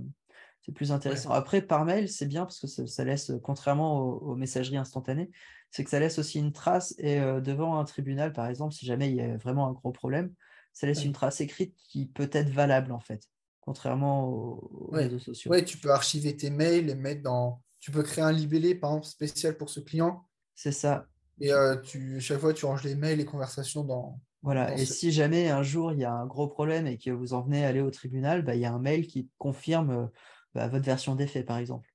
C'est 0.62 0.72
plus 0.72 0.92
intéressant. 0.92 1.32
Après, 1.32 1.62
par 1.62 1.86
mail, 1.86 2.08
c'est 2.08 2.28
bien 2.28 2.46
parce 2.46 2.60
que 2.60 2.68
ça, 2.68 2.86
ça 2.86 3.04
laisse, 3.04 3.32
contrairement 3.44 4.00
aux, 4.00 4.32
aux 4.32 4.36
messageries 4.36 4.78
instantanées, 4.78 5.32
c'est 5.72 5.84
que 5.84 5.90
ça 5.90 6.00
laisse 6.00 6.20
aussi 6.20 6.40
une 6.40 6.54
trace. 6.54 6.94
Et 7.00 7.20
euh, 7.20 7.42
devant 7.42 7.80
un 7.80 7.84
tribunal, 7.86 8.32
par 8.32 8.48
exemple, 8.48 8.74
si 8.74 8.86
jamais 8.86 9.10
il 9.10 9.16
y 9.16 9.22
a 9.22 9.38
vraiment 9.38 9.68
un 9.68 9.72
gros 9.72 9.92
problème, 9.92 10.34
ça 10.74 10.88
laisse 10.88 11.00
Ouais. 11.00 11.06
une 11.06 11.14
trace 11.14 11.42
écrite 11.42 11.76
qui 11.90 12.06
peut 12.06 12.30
être 12.32 12.50
valable, 12.50 12.92
en 12.92 13.00
fait, 13.00 13.24
contrairement 13.60 14.28
aux, 14.30 14.88
aux 14.90 14.92
Ouais. 14.92 15.04
réseaux 15.04 15.20
sociaux. 15.20 15.52
ouais, 15.52 15.66
tu 15.66 15.78
peux 15.78 15.92
archiver 15.92 16.38
tes 16.38 16.50
mails 16.50 16.90
et 16.90 16.96
mettre 16.96 17.24
dans. 17.24 17.62
Tu 17.80 17.90
peux 17.90 18.04
créer 18.04 18.24
un 18.24 18.32
libellé, 18.32 18.76
par 18.76 18.92
exemple, 18.92 19.08
spécial 19.08 19.58
pour 19.58 19.70
ce 19.70 19.80
client. 19.80 20.28
C'est 20.54 20.72
ça. 20.72 21.08
Et 21.40 21.52
euh, 21.52 21.76
tu, 21.78 22.20
chaque 22.22 22.40
fois, 22.40 22.54
tu 22.54 22.66
ranges 22.66 22.84
les 22.84 22.94
mails, 22.94 23.18
les 23.18 23.26
conversations 23.26 23.84
dans, 23.84 24.20
Voilà, 24.44 24.76
et 24.78 24.86
si 24.86 25.12
jamais 25.12 25.50
un 25.50 25.64
jour 25.64 25.92
il 25.92 26.00
y 26.00 26.04
a 26.04 26.14
un 26.14 26.28
gros 26.28 26.48
problème 26.48 26.88
et 26.88 26.98
que 26.98 27.10
vous 27.10 27.34
en 27.34 27.42
venez 27.42 27.66
à 27.66 27.70
aller 27.70 27.82
au 27.82 27.90
tribunal, 27.90 28.44
bah, 28.44 28.56
il 28.56 28.62
y 28.62 28.66
a 28.66 28.72
un 28.74 28.80
mail 28.80 29.08
qui 29.08 29.30
confirme 29.40 29.90
euh, 29.90 30.06
bah, 30.54 30.68
votre 30.68 30.86
version 30.86 31.16
des 31.16 31.28
faits, 31.28 31.46
par 31.46 31.58
exemple. 31.58 31.90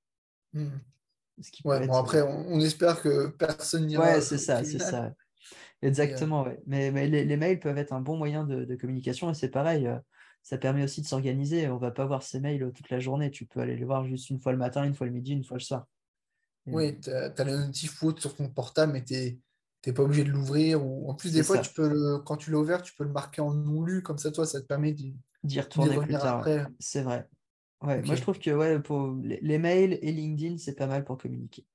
Hmm. 0.53 0.67
Ce 1.41 1.51
qui 1.51 1.63
peut 1.63 1.69
Ouais, 1.69 1.79
bon, 1.79 1.93
être- 1.93 1.99
après, 1.99 2.21
on, 2.21 2.47
on 2.49 2.59
espère 2.59 3.01
que 3.01 3.27
personne 3.27 3.85
n'ira 3.87 4.01
Ouais, 4.01 4.21
c'est 4.21 4.37
ça, 4.37 4.63
c'est 4.63 4.79
ça. 4.79 5.03
ouais. 5.03 5.11
Exactement, 5.81 6.43
ouais. 6.43 6.59
Mais, 6.65 6.91
mais 6.91 7.07
les, 7.07 7.23
les 7.23 7.37
mails 7.37 7.59
peuvent 7.59 7.77
être 7.77 7.93
un 7.93 8.01
bon 8.01 8.17
moyen 8.17 8.43
de, 8.43 8.65
de 8.65 8.75
communication 8.75 9.29
et 9.29 9.33
c'est 9.35 9.49
pareil, 9.49 9.87
euh, 9.87 9.97
ça 10.41 10.57
permet 10.57 10.83
aussi 10.83 11.01
de 11.01 11.07
s'organiser. 11.07 11.67
On 11.69 11.77
va 11.77 11.91
pas 11.91 12.05
voir 12.05 12.23
ces 12.23 12.39
mails 12.39 12.63
euh, 12.63 12.71
toute 12.71 12.89
la 12.89 12.99
journée, 12.99 13.29
tu 13.29 13.45
peux 13.45 13.59
aller 13.59 13.75
les 13.75 13.85
voir 13.85 14.05
juste 14.05 14.29
une 14.29 14.39
fois 14.39 14.51
le 14.51 14.57
matin, 14.57 14.83
une 14.83 14.95
fois 14.95 15.05
le 15.05 15.13
midi, 15.13 15.33
une 15.33 15.43
fois 15.43 15.57
le 15.57 15.63
soir. 15.63 15.85
Et, 16.67 16.71
Oui, 16.71 16.99
tu 16.99 17.11
as, 17.11 17.43
le 17.43 17.57
notif 17.57 18.01
ou 18.01 18.07
autre 18.07 18.21
sur 18.21 18.35
ton 18.35 18.49
portable, 18.49 18.93
mais 18.93 19.03
tu 19.03 19.13
n'es 19.85 19.93
pas 19.93 20.03
obligé 20.03 20.23
de 20.23 20.31
l'ouvrir. 20.31 20.85
Ou... 20.85 21.09
En 21.09 21.13
plus, 21.13 21.31
des 21.31 21.43
fois, 21.43 21.57
ça. 21.57 21.61
tu 21.61 21.73
peux 21.73 21.87
le- 21.87 22.19
quand 22.19 22.37
tu 22.37 22.51
l'as 22.51 22.57
ouvert, 22.57 22.81
tu 22.81 22.95
peux 22.95 23.03
le 23.03 23.11
marquer 23.11 23.41
en 23.41 23.53
non 23.53 23.83
lu, 23.83 24.01
comme 24.01 24.17
ça, 24.17 24.31
toi, 24.31 24.45
ça 24.45 24.61
te 24.61 24.65
permet 24.65 24.93
d'y 24.93 25.15
retourner 25.59 25.99
plus 25.99 26.13
tard. 26.13 26.47
C'est 26.79 27.03
vrai. 27.03 27.27
Ouais, 27.81 28.01
moi 28.03 28.15
je 28.15 28.21
trouve 28.21 28.39
que 28.39 28.49
ouais, 28.51 28.79
pour 28.79 29.15
les, 29.23 29.57
mails 29.59 29.97
et 30.01 30.11
LinkedIn, 30.11 30.57
c'est 30.57 30.75
pas 30.75 30.87
mal 30.87 31.03
pour 31.03 31.17
communiquer. 31.17 31.65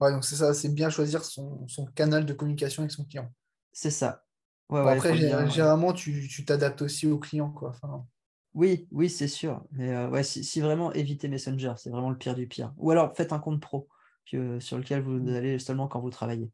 Ouais, 0.00 0.10
donc 0.12 0.24
c'est 0.24 0.34
ça, 0.36 0.52
c'est 0.54 0.68
bien 0.74 0.90
choisir 0.90 1.24
son, 1.24 1.66
son 1.68 1.86
canal 1.86 2.24
de 2.26 2.32
communication 2.32 2.82
avec 2.82 2.90
son 2.92 3.04
client. 3.04 3.32
C'est 3.72 3.90
ça. 3.90 4.24
Ouais, 4.68 4.80
Bon, 4.82 4.88
ouais, 4.88 4.92
après, 4.92 5.14
bien. 5.14 5.46
généralement, 5.48 5.92
tu 5.94 6.28
tu 6.28 6.44
t'adaptes 6.44 6.82
aussi 6.82 7.06
au 7.06 7.18
client, 7.18 7.50
quoi. 7.50 7.70
Enfin, 7.70 8.06
Oui, 8.54 8.88
oui, 8.92 9.08
c'est 9.10 9.28
sûr. 9.28 9.64
Mais 9.72 9.90
euh, 9.94 10.08
ouais, 10.10 10.22
si, 10.24 10.42
si 10.44 10.60
vraiment 10.60 10.92
évitez 10.92 11.28
Messenger, 11.28 11.74
c'est 11.76 11.90
vraiment 11.90 12.10
le 12.10 12.18
pire 12.18 12.34
du 12.34 12.46
pire. 12.48 12.72
Ou 12.78 12.90
alors 12.90 13.14
faites 13.16 13.32
un 13.32 13.38
compte 13.38 13.60
pro 13.60 13.88
que- 14.26 14.58
sur 14.60 14.78
lequel 14.78 15.02
vous 15.02 15.18
Mm. 15.18 15.34
allez 15.34 15.58
seulement 15.58 15.88
quand 15.88 16.00
vous 16.00 16.10
travaillez. 16.10 16.50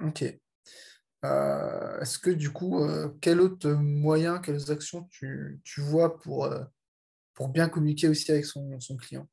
ok. 0.00 0.24
Euh, 1.24 2.00
est-ce 2.00 2.18
que 2.18 2.30
du 2.30 2.52
coup, 2.52 2.80
euh, 2.84 3.16
quel 3.20 3.40
autre 3.40 3.70
moyen, 3.70 4.38
quelles 4.40 4.70
actions 4.72 5.04
tu, 5.10 5.60
tu 5.64 5.80
vois 5.80 6.18
pour, 6.18 6.44
euh, 6.46 6.64
pour 7.42 7.48
bien 7.48 7.68
communiquer 7.68 8.06
aussi 8.06 8.30
avec 8.30 8.44
son, 8.44 8.78
client? 8.96 9.26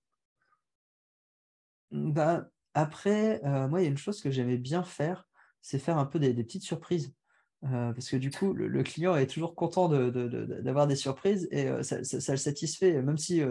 Ben, 1.92 2.50
Après, 2.74 3.40
moi, 3.44 3.82
il 3.82 3.84
y 3.84 3.88
a 3.88 3.90
une 3.90 4.00
chose 4.00 4.20
que 4.20 4.32
j'aimais 4.32 4.58
bien 4.58 4.82
faire, 4.82 5.28
c'est 5.62 5.78
faire 5.78 6.00
un 6.00 6.08
peu 6.08 6.18
des, 6.18 6.34
petites 6.34 6.64
surprises. 6.64 7.14
parce 7.62 8.10
que 8.10 8.18
du 8.18 8.32
coup, 8.32 8.54
le, 8.54 8.82
client 8.82 9.16
est 9.16 9.28
toujours 9.28 9.54
content 9.54 9.90
d'avoir 9.90 10.88
des 10.88 10.96
surprises 10.96 11.48
et 11.52 11.70
ça, 11.84 12.00
le 12.00 12.38
satisfait, 12.38 13.00
même 13.00 13.20
si, 13.20 13.42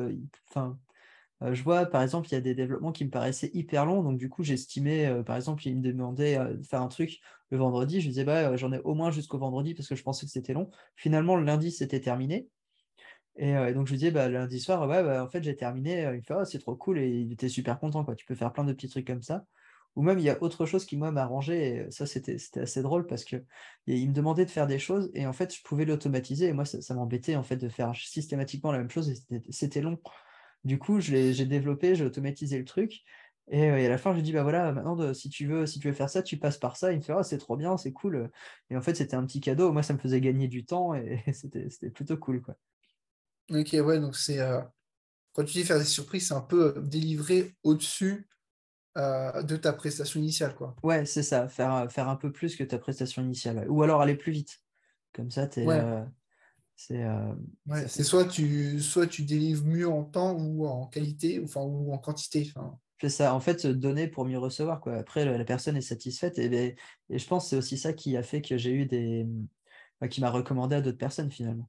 je 1.41 1.63
vois, 1.63 1.87
par 1.87 2.03
exemple, 2.03 2.27
il 2.27 2.33
y 2.33 2.37
a 2.37 2.41
des 2.41 2.57
développements 2.57 2.91
qui 2.91 3.05
me 3.05 3.11
paraissaient 3.11 3.53
hyper 3.55 3.87
longs. 3.87 4.03
Donc, 4.03 4.19
du 4.19 4.29
coup, 4.29 4.43
j'estimais, 4.43 5.23
par 5.23 5.37
exemple, 5.37 5.69
il 5.69 5.77
me 5.77 5.83
demandait 5.83 6.37
de 6.37 6.67
faire 6.67 6.83
un 6.83 6.89
truc 6.89 7.21
le 7.51 7.59
vendredi. 7.59 8.01
Je 8.01 8.09
disais, 8.09 8.25
bah, 8.25 8.57
j'en 8.57 8.73
ai 8.73 8.81
au 8.81 8.95
moins 8.95 9.13
jusqu'au 9.13 9.39
vendredi 9.39 9.75
parce 9.75 9.89
que 9.89 9.95
je 9.95 10.03
pensais 10.03 10.27
que 10.27 10.33
c'était 10.33 10.53
long. 10.53 10.69
Finalement, 10.97 11.37
le 11.37 11.45
lundi, 11.45 11.71
c'était 11.71 12.01
terminé. 12.01 12.49
Et, 13.39 13.73
donc, 13.73 13.87
je 13.87 13.93
lui 13.93 13.99
disais, 13.99 14.11
bah, 14.11 14.29
lundi 14.29 14.61
soir, 14.61 14.89
ouais, 14.89 15.03
bah, 15.03 15.25
en 15.25 15.29
fait, 15.29 15.43
j'ai 15.45 15.55
terminé. 15.57 16.03
Il 16.03 16.19
me 16.19 16.23
fait, 16.23 16.35
oh, 16.35 16.45
c'est 16.45 16.59
trop 16.59 16.75
cool. 16.75 16.99
Et 16.99 17.09
il 17.09 17.33
était 17.33 17.49
super 17.49 17.79
content. 17.79 18.05
Quoi. 18.05 18.17
Tu 18.17 18.27
peux 18.27 18.35
faire 18.35 18.53
plein 18.53 18.65
de 18.65 18.73
petits 18.73 18.89
trucs 18.89 19.07
comme 19.07 19.23
ça. 19.23 19.45
Ou 19.97 20.03
même, 20.03 20.19
il 20.19 20.25
y 20.25 20.31
a 20.31 20.43
autre 20.43 20.67
chose 20.67 20.85
qui, 20.85 20.97
moi, 20.97 21.13
m'a 21.13 21.23
arrangé. 21.23 21.87
Et 21.87 21.91
ça, 21.93 22.05
c'était 22.07 22.37
assez 22.57 22.83
drôle 22.83 23.07
parce 23.07 23.25
qu'il 23.25 23.45
me 23.87 24.13
demandait 24.13 24.45
de 24.45 24.51
faire 24.51 24.67
des 24.67 24.81
choses. 24.81 25.11
Et 25.15 25.27
en 25.27 25.33
fait, 25.33 25.55
je 25.55 25.63
pouvais 25.63 25.85
l'automatiser. 25.85 26.47
Et 26.47 26.53
moi, 26.53 26.65
ça, 26.65 26.95
m'embêtait 26.95 27.37
en 27.37 27.45
fait 27.45 27.57
de 27.57 27.69
faire 27.69 27.95
systématiquement 27.95 28.73
la 28.73 28.79
même 28.79 28.91
chose. 28.91 29.09
Et 29.11 29.43
c'était 29.51 29.83
long. 29.83 29.99
Du 30.65 30.79
coup, 30.79 31.01
j'ai 31.01 31.47
développé, 31.47 31.95
j'ai 31.95 32.05
automatisé 32.05 32.59
le 32.59 32.65
truc. 32.65 33.03
Et, 33.51 33.69
à 33.69 33.89
la 33.89 33.99
fin, 33.99 34.11
je 34.13 34.17
lui 34.17 34.23
dis, 34.23 34.33
bah 34.33 34.43
voilà, 34.43 34.73
maintenant, 34.73 35.15
si, 35.15 35.31
tu 35.31 35.47
veux, 35.47 35.65
si 35.67 35.79
tu 35.79 35.89
veux 35.89 35.95
faire 35.95 36.11
ça, 36.11 36.23
tu 36.23 36.39
passes 36.39 36.59
par 36.59 36.77
ça. 36.77 36.93
Il 36.93 36.99
me 36.99 37.03
fait, 37.03 37.15
oh, 37.15 37.23
c'est 37.23 37.39
trop 37.39 37.57
bien, 37.57 37.77
c'est 37.77 37.93
cool. 37.93 38.31
Et 38.71 38.77
en 38.77 38.83
fait, 38.83 38.95
c'était 38.97 39.17
un 39.17 39.25
petit 39.25 39.41
cadeau. 39.41 39.73
Moi, 39.73 39.83
ça 39.83 39.95
me 39.95 39.99
faisait 39.99 40.21
gagner 40.21 40.49
du 40.49 40.65
temps 40.65 40.95
et 40.95 41.23
c'était 41.33 41.91
plutôt 41.91 42.17
cool. 42.17 42.43
Quoi. 42.43 42.57
Ok, 43.51 43.71
ouais, 43.73 44.01
donc 44.01 44.17
c'est. 44.17 44.41
Euh, 44.41 44.61
quand 45.33 45.45
tu 45.45 45.53
dis 45.53 45.65
faire 45.65 45.79
des 45.79 45.85
surprises, 45.85 46.29
c'est 46.29 46.35
un 46.35 46.41
peu 46.41 46.77
euh, 46.77 46.81
délivrer 46.81 47.55
au-dessus 47.63 48.29
euh, 48.97 49.43
de 49.43 49.57
ta 49.57 49.73
prestation 49.73 50.21
initiale, 50.21 50.55
quoi. 50.55 50.77
Ouais, 50.83 51.07
c'est 51.07 51.23
ça, 51.23 51.49
faire, 51.49 51.91
faire 51.91 52.09
un 52.09 52.17
peu 52.17 52.31
plus 52.33 52.57
que 52.57 52.65
ta 52.65 52.79
prestation 52.79 53.23
initiale. 53.23 53.67
Ou 53.69 53.83
alors 53.83 54.01
aller 54.01 54.17
plus 54.17 54.33
vite. 54.33 54.59
Comme 55.15 55.31
ça, 55.31 55.47
tu 55.47 55.61
es. 55.61 55.67
c'est 56.77 58.03
soit 58.03 58.27
tu, 58.27 58.81
soit 58.81 59.07
tu 59.07 59.23
délivres 59.23 59.65
mieux 59.65 59.89
en 59.89 60.05
temps 60.05 60.37
ou 60.37 60.67
en 60.67 60.87
qualité, 60.87 61.41
enfin, 61.43 61.63
ou 61.63 61.93
en 61.93 61.99
quantité. 61.99 62.53
Enfin. 62.55 62.79
C'est 63.01 63.09
ça, 63.09 63.35
en 63.35 63.41
fait, 63.41 63.65
donner 63.67 64.09
pour 64.09 64.27
mieux 64.27 64.39
recevoir. 64.39 64.81
Quoi. 64.81 64.97
Après, 64.97 65.25
la 65.25 65.45
personne 65.45 65.77
est 65.77 65.81
satisfaite. 65.81 66.39
Et, 66.39 66.49
ben, 66.49 66.75
et 67.09 67.19
je 67.19 67.27
pense 67.27 67.45
que 67.45 67.51
c'est 67.51 67.57
aussi 67.57 67.79
ça 67.79 67.93
qui 67.93 68.17
a 68.17 68.23
fait 68.23 68.43
que 68.43 68.59
j'ai 68.59 68.73
eu 68.73 68.87
des. 68.87 69.27
qui 70.11 70.21
m'a 70.21 70.31
recommandé 70.31 70.77
à 70.77 70.81
d'autres 70.83 70.99
personnes 70.99 71.31
finalement. 71.31 71.69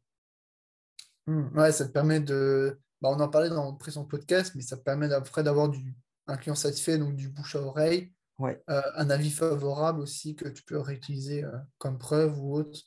Mmh, 1.29 1.57
ouais, 1.57 1.71
ça 1.71 1.85
te 1.85 1.91
permet 1.91 2.19
de. 2.19 2.79
Bah, 3.01 3.09
on 3.11 3.19
en 3.19 3.29
parlait 3.29 3.49
dans 3.49 3.71
le 3.71 3.77
précédent 3.77 4.05
podcast, 4.05 4.53
mais 4.55 4.63
ça 4.63 4.77
te 4.77 4.81
permet 4.81 5.11
après 5.13 5.43
d'avoir 5.43 5.69
du... 5.69 5.95
un 6.27 6.37
client 6.37 6.55
satisfait, 6.55 6.97
donc 6.97 7.15
du 7.15 7.29
bouche 7.29 7.55
à 7.55 7.61
oreille. 7.61 8.11
Ouais. 8.39 8.61
Euh, 8.69 8.81
un 8.95 9.09
avis 9.09 9.29
favorable 9.29 9.99
aussi 9.99 10.35
que 10.35 10.47
tu 10.47 10.63
peux 10.63 10.79
réutiliser 10.79 11.43
euh, 11.43 11.51
comme 11.77 11.99
preuve 11.99 12.39
ou 12.39 12.55
autre. 12.55 12.79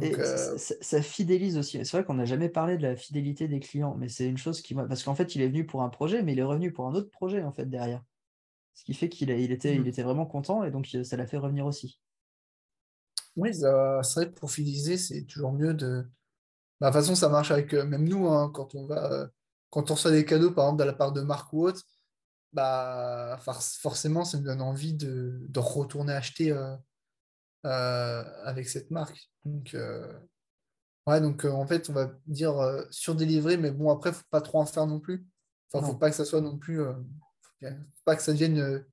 et 0.00 0.14
euh, 0.16 0.56
ça, 0.56 1.02
fidélise 1.02 1.58
aussi. 1.58 1.84
C'est 1.84 1.96
vrai 1.98 2.04
qu'on 2.04 2.14
n'a 2.14 2.24
jamais 2.24 2.48
parlé 2.48 2.78
de 2.78 2.82
la 2.82 2.96
fidélité 2.96 3.46
des 3.46 3.60
clients, 3.60 3.94
mais 3.98 4.08
c'est 4.08 4.26
une 4.26 4.38
chose 4.38 4.62
qui. 4.62 4.74
Parce 4.74 5.02
qu'en 5.02 5.14
fait, 5.14 5.34
il 5.34 5.42
est 5.42 5.48
venu 5.48 5.66
pour 5.66 5.82
un 5.82 5.90
projet, 5.90 6.22
mais 6.22 6.32
il 6.32 6.38
est 6.38 6.44
revenu 6.44 6.72
pour 6.72 6.86
un 6.86 6.94
autre 6.94 7.10
projet 7.10 7.42
en 7.42 7.52
fait 7.52 7.66
derrière. 7.66 8.02
Ce 8.72 8.84
qui 8.84 8.94
fait 8.94 9.10
qu'il 9.10 9.28
il 9.28 9.52
était, 9.52 9.74
il 9.74 9.82
mmh. 9.82 9.88
était 9.88 10.02
vraiment 10.02 10.24
content 10.24 10.64
et 10.64 10.70
donc 10.70 10.88
ça 11.04 11.16
l'a 11.18 11.26
fait 11.26 11.36
revenir 11.36 11.66
aussi. 11.66 12.00
Oui, 13.36 13.52
c'est 13.52 13.68
vrai 13.68 14.30
que 14.30 14.38
pour 14.38 14.50
fidéliser, 14.50 14.96
c'est 14.96 15.24
toujours 15.24 15.52
mieux 15.52 15.74
de, 15.74 16.06
de 16.80 16.86
toute 16.86 16.94
façon, 16.94 17.14
ça 17.14 17.28
marche 17.28 17.50
avec 17.50 17.74
euh, 17.74 17.84
même 17.84 18.08
nous, 18.08 18.28
hein, 18.28 18.50
quand 18.54 18.74
on 18.74 18.86
va 18.86 19.12
euh, 19.12 19.26
quand 19.68 19.90
on 19.90 19.94
reçoit 19.94 20.10
des 20.10 20.24
cadeaux, 20.24 20.50
par 20.50 20.64
exemple, 20.64 20.80
de 20.80 20.86
la 20.86 20.92
part 20.94 21.12
de 21.12 21.20
Marc 21.20 21.52
ou 21.52 21.66
autre, 21.66 21.82
bah, 22.52 23.38
forcément, 23.44 24.24
ça 24.24 24.38
nous 24.38 24.44
donne 24.44 24.62
envie 24.62 24.94
de, 24.94 25.46
retourner 25.56 26.12
acheter 26.12 26.50
euh, 26.50 28.24
avec 28.42 28.68
cette 28.68 28.90
marque. 28.90 29.30
Donc, 29.44 29.76
ouais, 31.06 31.20
donc 31.20 31.44
en 31.44 31.64
fait, 31.68 31.88
on 31.88 31.92
va 31.92 32.10
dire 32.26 32.84
surdélivrer, 32.90 33.58
mais 33.58 33.70
bon, 33.70 33.92
après, 33.92 34.10
il 34.10 34.14
ne 34.14 34.16
faut 34.16 34.24
pas 34.28 34.40
trop 34.40 34.58
en 34.58 34.66
faire 34.66 34.88
non 34.88 34.98
plus. 34.98 35.24
Enfin, 35.72 35.86
faut 35.86 35.94
pas 35.94 36.10
que 36.10 36.16
ça 36.16 36.24
soit 36.24 36.40
non 36.40 36.58
plus. 36.58 36.78
faut 36.78 38.04
pas 38.04 38.16
que 38.16 38.22
ça 38.22 38.32
devienne 38.32 38.84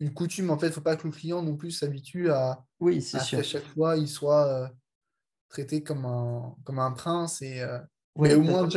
une 0.00 0.12
coutume. 0.12 0.50
En 0.50 0.58
fait, 0.58 0.66
il 0.66 0.70
ne 0.70 0.74
faut 0.74 0.82
pas 0.82 0.96
que 0.96 1.06
le 1.06 1.14
client 1.14 1.40
non 1.40 1.56
plus 1.56 1.70
s'habitue 1.70 2.30
à, 2.30 2.62
oui, 2.78 3.02
à 3.14 3.22
chaque 3.22 3.64
fois, 3.68 3.96
il 3.96 4.06
soit 4.06 4.70
traité 5.54 5.82
comme 5.82 6.04
un, 6.04 6.54
comme 6.64 6.78
un 6.78 6.92
prince. 6.92 7.40
Et, 7.40 7.60
euh, 7.60 7.78
mais 8.16 8.34
au 8.34 8.42
moins, 8.42 8.68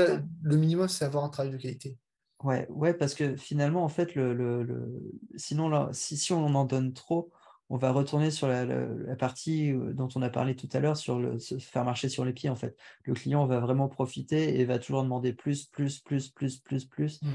le 0.42 0.56
minimum, 0.56 0.88
c'est 0.88 1.06
avoir 1.06 1.24
un 1.24 1.30
travail 1.30 1.52
de 1.52 1.58
qualité. 1.58 1.98
Ouais, 2.44 2.68
ouais, 2.70 2.94
parce 2.94 3.16
que 3.16 3.36
finalement, 3.36 3.84
en 3.84 3.90
fait, 3.90 4.14
le, 4.16 4.34
le, 4.34 5.12
sinon, 5.38 5.70
là, 5.70 5.90
si, 5.92 6.18
si, 6.18 6.34
on 6.34 6.46
en 6.46 6.66
donne 6.66 6.94
trop, 6.94 7.32
on 7.70 7.78
va 7.78 7.92
retourner 7.92 8.30
sur 8.32 8.48
la, 8.48 8.64
la, 8.66 9.16
partie 9.16 9.72
euh, 9.72 9.92
dont 9.94 10.08
on 10.16 10.22
a 10.22 10.30
parlé 10.30 10.56
tout 10.56 10.70
à 10.72 10.80
l'heure, 10.80 10.98
sur 10.98 11.20
le, 11.20 11.40
se 11.40 11.58
faire 11.58 11.84
marcher 11.84 12.10
sur 12.10 12.26
les 12.26 12.34
pieds, 12.34 12.50
en 12.50 12.56
fait. 12.56 12.78
Le 13.04 13.14
client 13.14 13.46
va 13.48 13.60
vraiment 13.60 13.88
profiter 13.90 14.60
et 14.60 14.66
va 14.66 14.78
toujours 14.78 15.04
demander 15.04 15.34
plus, 15.34 15.66
plus, 15.66 16.00
plus, 16.00 16.30
plus, 16.30 16.60
plus, 16.60 16.86
plus. 16.86 17.22
Mmh. 17.22 17.28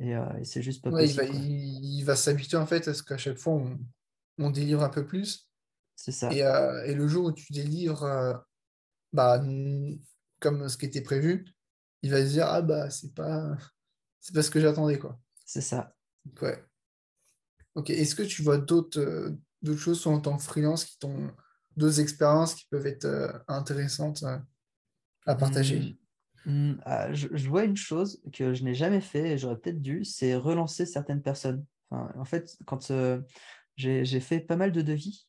Et, 0.00 0.14
euh, 0.14 0.24
et 0.38 0.44
c'est 0.44 0.62
juste 0.62 0.84
pas 0.84 0.90
possible. 0.90 1.24
Il 1.24 1.32
va, 1.32 1.38
il, 1.38 2.04
va 2.04 2.16
s'habituer, 2.16 2.58
en 2.58 2.66
fait, 2.66 2.86
à 2.86 2.94
ce 2.94 3.02
qu'à 3.02 3.16
chaque 3.16 3.38
fois, 3.38 3.54
on, 3.54 3.78
on, 4.38 4.50
délivre 4.50 4.82
un 4.82 4.90
peu 4.90 5.06
plus. 5.06 5.48
C'est 5.96 6.12
ça. 6.12 6.30
Et, 6.32 6.40
et, 6.90 6.94
le 6.94 7.08
jour 7.08 7.26
où 7.26 7.32
tu 7.32 7.52
délivres 7.52 8.44
bah, 9.12 9.42
comme 10.40 10.68
ce 10.68 10.76
qui 10.76 10.86
était 10.86 11.02
prévu, 11.02 11.46
il 12.02 12.10
va 12.10 12.24
se 12.24 12.30
dire 12.30 12.46
Ah, 12.46 12.62
bah, 12.62 12.90
c'est 12.90 13.14
pas, 13.14 13.56
c'est 14.20 14.34
pas 14.34 14.42
ce 14.42 14.50
que 14.50 14.60
j'attendais. 14.60 14.98
quoi. 14.98 15.18
C'est 15.44 15.60
ça. 15.60 15.94
ouais. 16.42 16.62
Ok. 17.74 17.90
Est-ce 17.90 18.14
que 18.14 18.22
tu 18.22 18.42
vois 18.42 18.58
d'autres 18.58 19.00
euh, 19.00 19.30
d'autres 19.62 19.80
choses 19.80 20.06
en 20.06 20.20
tant 20.20 20.36
que 20.36 20.42
freelance 20.42 20.84
qui 20.84 20.98
t'ont 20.98 21.30
d'autres 21.76 22.00
expériences 22.00 22.54
qui 22.54 22.66
peuvent 22.70 22.86
être 22.86 23.04
euh, 23.04 23.32
intéressantes 23.48 24.22
euh, 24.22 24.38
à 25.26 25.34
partager? 25.34 25.96
Mmh. 26.46 26.52
Mmh. 26.52 26.80
Ah, 26.84 27.12
je, 27.12 27.48
vois 27.48 27.64
une 27.64 27.76
chose 27.76 28.22
que 28.32 28.54
je 28.54 28.64
n'ai 28.64 28.74
jamais 28.74 29.02
fait 29.02 29.32
et 29.32 29.38
j'aurais 29.38 29.58
peut-être 29.58 29.82
dû, 29.82 30.04
c'est 30.06 30.34
relancer 30.34 30.86
certaines 30.86 31.20
personnes. 31.20 31.64
en 31.90 32.24
fait, 32.24 32.56
quand 32.64 32.90
j'ai 33.76 34.20
fait 34.20 34.40
pas 34.40 34.56
mal 34.56 34.72
de 34.72 34.80
devis, 34.80 35.28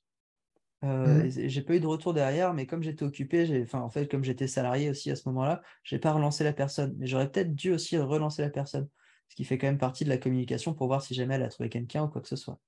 euh, 0.84 1.26
mmh. 1.26 1.48
J'ai 1.48 1.62
pas 1.62 1.76
eu 1.76 1.80
de 1.80 1.88
retour 1.88 2.14
derrière, 2.14 2.54
mais 2.54 2.66
comme 2.66 2.82
j'étais 2.82 3.04
occupé, 3.04 3.62
enfin, 3.64 3.82
en 3.82 3.90
fait, 3.90 4.10
comme 4.10 4.24
j'étais 4.24 4.48
salarié 4.48 4.90
aussi 4.90 5.12
à 5.12 5.16
ce 5.16 5.28
moment-là, 5.30 5.62
j'ai 5.84 6.00
pas 6.00 6.12
relancé 6.12 6.44
la 6.44 6.54
personne. 6.54 6.96
Mais 6.98 7.06
j'aurais 7.06 7.30
peut-être 7.32 7.54
dû 7.54 7.72
aussi 7.72 7.98
relancer 7.98 8.42
la 8.42 8.50
personne, 8.50 8.88
ce 9.30 9.36
qui 9.36 9.44
fait 9.44 9.58
quand 9.58 9.68
même 9.68 9.78
partie 9.78 10.06
de 10.06 10.10
la 10.10 10.18
communication 10.18 10.74
pour 10.74 10.88
voir 10.88 11.04
si 11.04 11.14
jamais 11.14 11.36
elle 11.36 11.44
a 11.44 11.50
trouvé 11.50 11.70
quelqu'un 11.70 12.04
ou 12.04 12.08
quoi 12.08 12.22
que 12.22 12.28
ce 12.28 12.36
soit. 12.36 12.60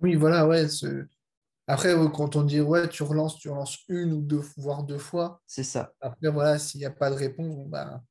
Oui, 0.00 0.14
voilà, 0.14 0.46
ouais. 0.46 0.66
Après, 1.66 1.94
quand 2.14 2.36
on 2.36 2.42
dit 2.42 2.60
ouais, 2.60 2.88
tu 2.88 3.02
relances, 3.02 3.38
tu 3.38 3.48
relances 3.48 3.78
une 3.88 4.12
ou 4.12 4.20
deux, 4.20 4.42
voire 4.56 4.84
deux 4.84 4.98
fois. 4.98 5.42
C'est 5.46 5.64
ça. 5.64 5.94
Après, 6.00 6.30
voilà, 6.30 6.58
s'il 6.58 6.80
n'y 6.80 6.86
a 6.86 6.90
pas 6.90 7.10
de 7.10 7.14
réponse, 7.14 7.54
bon, 7.54 7.66
bah. 7.66 8.02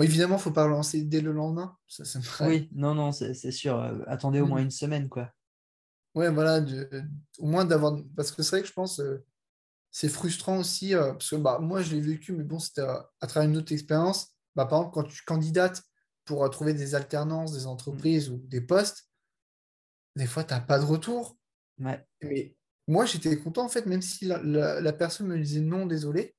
évidemment, 0.00 0.34
il 0.34 0.38
ne 0.38 0.42
faut 0.42 0.52
pas 0.52 0.64
relancer 0.64 1.02
dès 1.02 1.20
le 1.20 1.32
lendemain. 1.32 1.76
Ça, 1.86 2.04
Oui, 2.46 2.68
non, 2.72 2.94
non, 2.94 3.12
c'est 3.12 3.50
sûr. 3.52 3.78
Euh, 3.78 4.00
attendez 4.06 4.40
au 4.40 4.46
mmh. 4.46 4.48
moins 4.48 4.62
une 4.62 4.70
semaine, 4.70 5.08
quoi. 5.08 5.32
Ouais, 6.14 6.30
voilà, 6.30 6.64
au 7.38 7.46
moins 7.46 7.64
d'avoir. 7.64 7.96
Parce 8.16 8.32
que 8.32 8.42
c'est 8.42 8.56
vrai 8.56 8.62
que 8.62 8.68
je 8.68 8.72
pense 8.72 9.00
euh, 9.00 9.24
c'est 9.90 10.08
frustrant 10.08 10.58
aussi, 10.58 10.94
euh, 10.94 11.12
parce 11.12 11.30
que 11.30 11.36
bah, 11.36 11.58
moi 11.60 11.82
je 11.82 11.94
l'ai 11.94 12.00
vécu, 12.00 12.32
mais 12.32 12.44
bon, 12.44 12.58
c'était 12.58 12.82
à, 12.82 13.26
travers 13.26 13.48
une 13.48 13.56
autre 13.56 13.72
expérience. 13.72 14.34
Bah, 14.56 14.66
par 14.66 14.80
exemple, 14.80 14.94
quand 14.94 15.04
tu 15.04 15.22
candidates 15.24 15.82
pour 16.24 16.44
euh, 16.44 16.48
trouver 16.48 16.74
des 16.74 16.94
alternances, 16.94 17.52
des 17.52 17.66
entreprises 17.66 18.30
ou 18.30 18.38
des 18.48 18.60
postes, 18.60 19.08
des 20.16 20.26
fois, 20.26 20.44
tu 20.44 20.54
n'as 20.54 20.60
pas 20.60 20.78
de 20.78 20.84
retour. 20.84 21.38
Mais 21.78 22.54
moi, 22.88 23.06
j'étais 23.06 23.38
content, 23.38 23.64
en 23.64 23.68
fait, 23.68 23.86
même 23.86 24.02
si 24.02 24.26
la, 24.26 24.92
personne 24.92 25.28
me 25.28 25.38
disait 25.38 25.60
non, 25.60 25.86
désolé, 25.86 26.34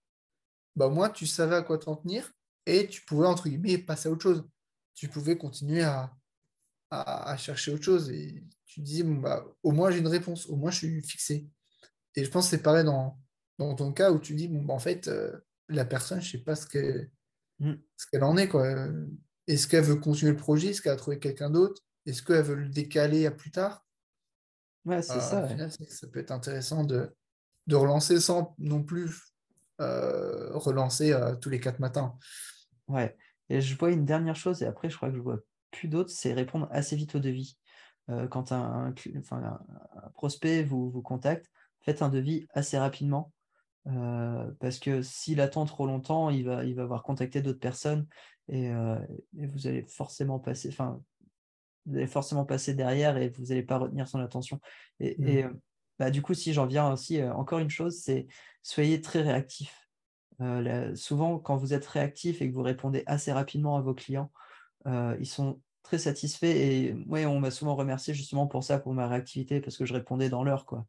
bah, 0.76 0.90
moi, 0.90 1.10
tu 1.10 1.28
savais 1.28 1.56
à 1.56 1.62
quoi 1.64 1.78
t'en 1.78 1.96
tenir 1.96 2.32
et 2.66 2.88
tu 2.88 3.02
pouvais, 3.06 3.28
entre 3.28 3.50
guillemets, 3.50 3.78
passer 3.78 4.10
à 4.10 4.12
autre 4.12 4.24
chose. 4.24 4.48
Tu 4.96 5.08
pouvais 5.08 5.38
continuer 5.38 5.84
à, 5.84 6.16
à, 6.94 7.38
chercher 7.38 7.72
autre 7.72 7.84
chose. 7.84 8.10
Et 8.10 8.44
tu 8.66 8.82
dis, 8.82 9.04
bon, 9.04 9.16
bah, 9.16 9.46
au 9.64 9.72
moins 9.72 9.92
j'ai 9.92 10.00
une 10.00 10.08
réponse, 10.08 10.48
au 10.48 10.56
moins 10.56 10.72
je 10.72 10.78
suis 10.78 11.02
fixé. 11.02 11.48
Et 12.16 12.24
je 12.24 12.30
pense 12.30 12.46
que 12.46 12.58
c'est 12.58 12.64
pareil 12.64 12.86
dans, 12.86 13.20
dans 13.58 13.74
ton 13.76 13.92
cas 13.92 14.12
où 14.12 14.20
tu 14.20 14.36
dis, 14.36 14.48
bon, 14.48 14.64
bah, 14.64 14.74
en 14.74 14.80
fait, 14.80 15.08
euh, 15.08 15.32
la 15.70 15.86
personne, 15.86 16.22
je 16.22 16.28
ne 16.28 16.32
sais 16.32 16.44
pas 16.44 16.56
ce 16.56 16.68
qu'elle 16.68 17.10
mm. 17.60 17.74
ce 17.98 18.06
qu'elle 18.12 18.24
en 18.24 18.38
est. 18.38 18.48
quoi. 18.48 18.68
Est-ce 19.48 19.68
qu'elle 19.68 19.84
veut 19.84 19.96
continuer 19.96 20.32
le 20.32 20.38
projet? 20.38 20.70
Est-ce 20.70 20.82
qu'elle 20.82 20.94
a 20.94 20.98
trouvé 20.98 21.20
quelqu'un 21.20 21.50
d'autre? 21.50 21.82
Est-ce 22.06 22.22
qu'elle 22.22 22.44
veut 22.44 22.56
le 22.56 22.70
décaler 22.70 23.26
à 23.26 23.32
plus 23.32 23.52
tard? 23.52 23.86
Ouais, 24.86 25.02
c'est 25.02 25.22
ça. 25.22 25.48
Ça 25.70 26.08
peut 26.08 26.20
être 26.20 26.32
intéressant 26.32 26.84
de, 26.84 27.10
de 27.68 27.76
relancer 27.76 28.20
sans 28.20 28.56
non 28.60 28.84
plus 28.84 29.34
euh, 29.82 30.50
relancer 30.54 31.14
euh, 31.14 31.36
tous 31.36 31.50
les 31.50 31.60
quatre 31.60 31.80
matins. 31.80 32.18
Ouais. 32.88 33.18
Et 33.50 33.62
je 33.62 33.78
vois 33.78 33.92
une 33.92 34.06
dernière 34.06 34.36
chose, 34.36 34.62
et 34.62 34.66
après, 34.66 34.90
je 34.90 34.96
crois 34.96 35.10
que 35.10 35.16
je 35.16 35.22
vois 35.22 35.40
plus 35.74 35.88
d'autres, 35.88 36.12
c'est 36.12 36.34
répondre 36.34 36.68
assez 36.72 36.96
vite 36.96 37.16
au 37.16 37.20
devis. 37.20 37.58
Euh, 38.10 38.28
quand 38.28 38.52
un, 38.52 38.94
prospect 40.14 40.64
vous, 40.64 40.90
vous, 40.90 41.02
contacte, 41.02 41.50
faites 41.82 42.02
un 42.02 42.10
devis 42.10 42.48
assez 42.54 42.78
rapidement. 42.78 43.32
Euh, 43.88 44.50
parce 44.60 44.80
que 44.80 45.02
s'il 45.02 45.42
attend 45.42 45.66
trop 45.66 45.86
longtemps, 45.86 46.30
il 46.30 46.46
va, 46.46 46.64
il 46.64 46.74
va 46.76 46.84
avoir 46.84 47.04
contacté 47.04 47.42
d'autres 47.42 47.60
personnes 47.60 48.08
et, 48.48 48.70
euh, 48.70 48.98
et, 49.38 49.46
vous 49.46 49.68
allez 49.68 49.84
forcément 49.84 50.40
passer. 50.40 50.70
Enfin, 50.70 51.02
vous 51.86 51.98
allez 51.98 52.08
forcément 52.08 52.46
passer 52.46 52.74
derrière 52.74 53.18
et 53.18 53.30
vous 53.30 53.46
n'allez 53.46 53.64
pas 53.64 53.78
retenir 53.78 54.08
son 54.08 54.20
attention. 54.20 54.60
Et, 55.00 55.16
Mm. 55.18 55.28
et, 55.28 55.44
euh, 55.44 55.54
bah, 56.00 56.12
du 56.12 56.22
coup, 56.22 56.34
si 56.34 56.54
j'en 56.54 56.66
viens 56.66 56.92
aussi, 56.92 57.22
encore 57.24 57.60
une 57.60 57.70
chose, 57.70 58.00
c'est 58.02 58.28
soyez 58.62 59.02
très 59.02 59.22
réactif. 59.22 59.88
Souvent, 60.96 61.40
quand 61.40 61.56
vous 61.56 61.74
êtes 61.74 61.86
réactif 61.86 62.42
et 62.42 62.50
que 62.50 62.54
vous 62.54 62.64
répondez 62.64 63.04
assez 63.06 63.32
rapidement 63.32 63.78
à 63.78 63.82
vos 63.82 63.94
clients, 63.94 64.32
euh, 64.88 65.16
ils 65.20 65.26
sont 65.28 65.62
très 65.84 65.98
satisfaits. 65.98 66.46
Et 66.46 66.94
ouais, 67.08 67.26
on 67.26 67.40
m'a 67.40 67.52
souvent 67.52 67.76
remercié 67.76 68.14
justement 68.14 68.48
pour 68.48 68.64
ça, 68.64 68.80
pour 68.80 68.94
ma 68.94 69.08
réactivité, 69.08 69.62
parce 69.62 69.78
que 69.78 69.86
je 69.86 69.94
répondais 69.94 70.30
dans 70.30 70.44
l'heure, 70.44 70.66
quoi. 70.66 70.86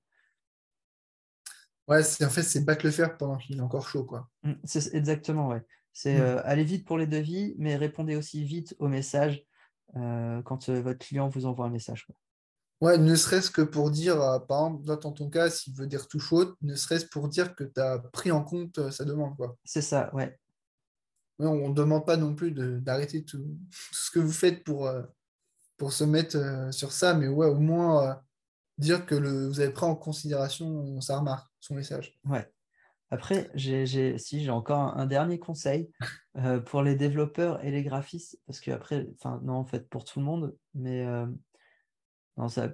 Ouais, 1.87 2.01
en 2.23 2.31
fait, 2.31 2.43
c'est 2.43 2.65
battre 2.65 2.87
le 2.87 2.91
fer 2.93 3.17
pendant 3.19 3.37
qu'il 3.37 3.59
est 3.59 3.61
encore 3.61 3.89
chaud, 3.89 4.05
quoi. 4.05 4.29
Mm, 4.43 4.53
C'est 4.65 4.95
exactement, 4.95 5.49
ouais. 5.49 5.63
C'est 5.93 6.17
Mm. 6.17 6.21
euh, 6.23 6.41
aller 6.45 6.65
vite 6.65 6.87
pour 6.87 6.99
les 6.99 7.07
devis, 7.07 7.55
mais 7.59 7.77
répondez 7.77 8.17
aussi 8.17 8.43
vite 8.45 8.75
aux 8.79 8.89
messages 8.89 9.45
euh, 9.97 10.43
quand 10.43 10.69
votre 10.71 10.99
client 10.99 11.29
vous 11.29 11.47
envoie 11.47 11.67
un 11.67 11.71
message. 11.71 12.07
quoi. 12.07 12.15
Ouais, 12.81 12.99
ne 12.99 13.15
serait-ce 13.15 13.51
que 13.51 13.63
pour 13.63 13.91
dire, 13.91 14.21
euh, 14.21 14.39
par 14.41 14.67
exemple, 14.67 14.87
là, 14.89 14.97
dans 14.97 15.13
ton 15.13 15.31
cas, 15.31 15.49
s'il 15.51 15.75
veut 15.75 15.87
des 15.87 15.97
retouches 15.97 16.33
hautes, 16.33 16.57
ne 16.63 16.75
serait-ce 16.75 17.07
pour 17.07 17.29
dire 17.29 17.55
que 17.55 17.65
tu 17.65 17.81
as 17.81 17.99
pris 18.13 18.33
en 18.33 18.43
compte 18.43 18.79
euh, 18.79 18.91
sa 18.91 19.05
demande, 19.05 19.37
quoi. 19.37 19.57
C'est 19.65 19.83
ça, 19.83 20.13
ouais. 20.15 20.39
On 21.39 21.69
ne 21.69 21.75
demande 21.75 22.07
pas 22.07 22.17
non 22.17 22.35
plus 22.35 22.53
d'arrêter 22.53 23.25
tout, 23.25 23.39
tout 23.39 23.95
ce 23.95 24.11
que 24.11 24.21
vous 24.21 24.33
faites 24.33 24.63
pour, 24.65 24.87
euh, 24.87 25.03
pour 25.77 25.93
se 25.93 26.05
mettre 26.05 26.37
euh, 26.37 26.71
sur 26.71 26.93
ça, 26.93 27.15
mais 27.15 27.29
ouais, 27.29 27.47
au 27.47 27.59
moins 27.59 28.09
euh, 28.09 28.15
dire 28.79 29.07
que 29.07 29.15
le, 29.15 29.49
vous 29.49 29.61
avez 29.61 29.73
pris 29.73 29.87
en 29.87 29.97
considération 29.97 31.01
sa 31.01 31.19
remarque, 31.19 31.49
son 31.61 31.75
message. 31.75 32.19
Ouais. 32.25 32.49
Après, 33.11 33.51
si 33.57 33.87
j'ai 34.43 34.51
encore 34.51 34.81
un, 34.81 34.97
un 34.97 35.07
dernier 35.07 35.39
conseil 35.39 35.91
euh, 36.37 36.61
pour 36.61 36.83
les 36.83 36.97
développeurs 36.97 37.65
et 37.65 37.71
les 37.71 37.83
graphistes, 37.83 38.41
parce 38.47 38.61
que 38.61 38.71
après, 38.71 39.07
enfin 39.15 39.41
non, 39.45 39.55
en 39.55 39.65
fait 39.65 39.89
pour 39.89 40.05
tout 40.05 40.19
le 40.19 40.25
monde, 40.25 40.57
mais 40.75 41.05
euh, 41.05 41.27
non, 42.37 42.49
ça 42.49 42.69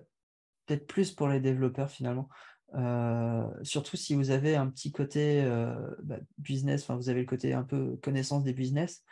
peut-être 0.67 0.87
plus 0.87 1.13
pour 1.13 1.29
les 1.29 1.41
développeurs 1.41 1.91
finalement. 1.91 2.29
Euh, 2.75 3.49
surtout 3.65 3.97
si 3.97 4.15
vous 4.15 4.31
avez 4.31 4.57
un 4.57 4.69
petit 4.69 4.93
côté 4.93 5.43
euh, 5.43 5.75
bah, 6.03 6.19
business, 6.39 6.83
enfin 6.83 6.97
vous 6.97 7.09
avez 7.09 7.21
le 7.21 7.27
côté 7.27 7.53
un 7.53 7.65
peu 7.65 7.97
connaissance 8.03 8.45
des 8.45 8.53
business. 8.53 9.03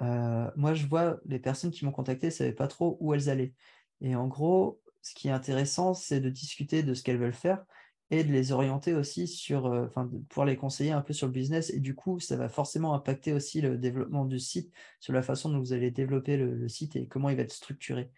Euh, 0.00 0.50
moi, 0.56 0.74
je 0.74 0.86
vois 0.86 1.18
les 1.26 1.38
personnes 1.38 1.70
qui 1.70 1.84
m'ont 1.84 1.92
contacté, 1.92 2.26
ne 2.28 2.32
savaient 2.32 2.52
pas 2.52 2.68
trop 2.68 2.96
où 3.00 3.14
elles 3.14 3.30
allaient. 3.30 3.54
Et 4.00 4.14
en 4.16 4.28
gros, 4.28 4.82
ce 5.02 5.14
qui 5.14 5.28
est 5.28 5.32
intéressant, 5.32 5.94
c'est 5.94 6.20
de 6.20 6.30
discuter 6.30 6.82
de 6.82 6.94
ce 6.94 7.02
qu'elles 7.02 7.18
veulent 7.18 7.32
faire 7.34 7.64
et 8.10 8.24
de 8.24 8.32
les 8.32 8.52
orienter 8.52 8.94
aussi 8.94 9.26
sur, 9.28 9.66
enfin, 9.66 10.06
de 10.06 10.18
pouvoir 10.18 10.46
les 10.46 10.56
conseiller 10.56 10.92
un 10.92 11.02
peu 11.02 11.12
sur 11.12 11.26
le 11.26 11.32
business. 11.32 11.70
Et 11.70 11.80
du 11.80 11.94
coup, 11.94 12.20
ça 12.20 12.36
va 12.36 12.48
forcément 12.48 12.94
impacter 12.94 13.32
aussi 13.34 13.60
le 13.60 13.76
développement 13.78 14.24
du 14.24 14.38
site, 14.38 14.72
sur 15.00 15.12
la 15.12 15.22
façon 15.22 15.50
dont 15.50 15.58
vous 15.58 15.72
allez 15.74 15.90
développer 15.90 16.36
le, 16.36 16.54
le 16.54 16.68
site 16.68 16.96
et 16.96 17.06
comment 17.08 17.28
il 17.30 17.36
va 17.36 17.42
être 17.42 17.52
structuré. 17.52 18.10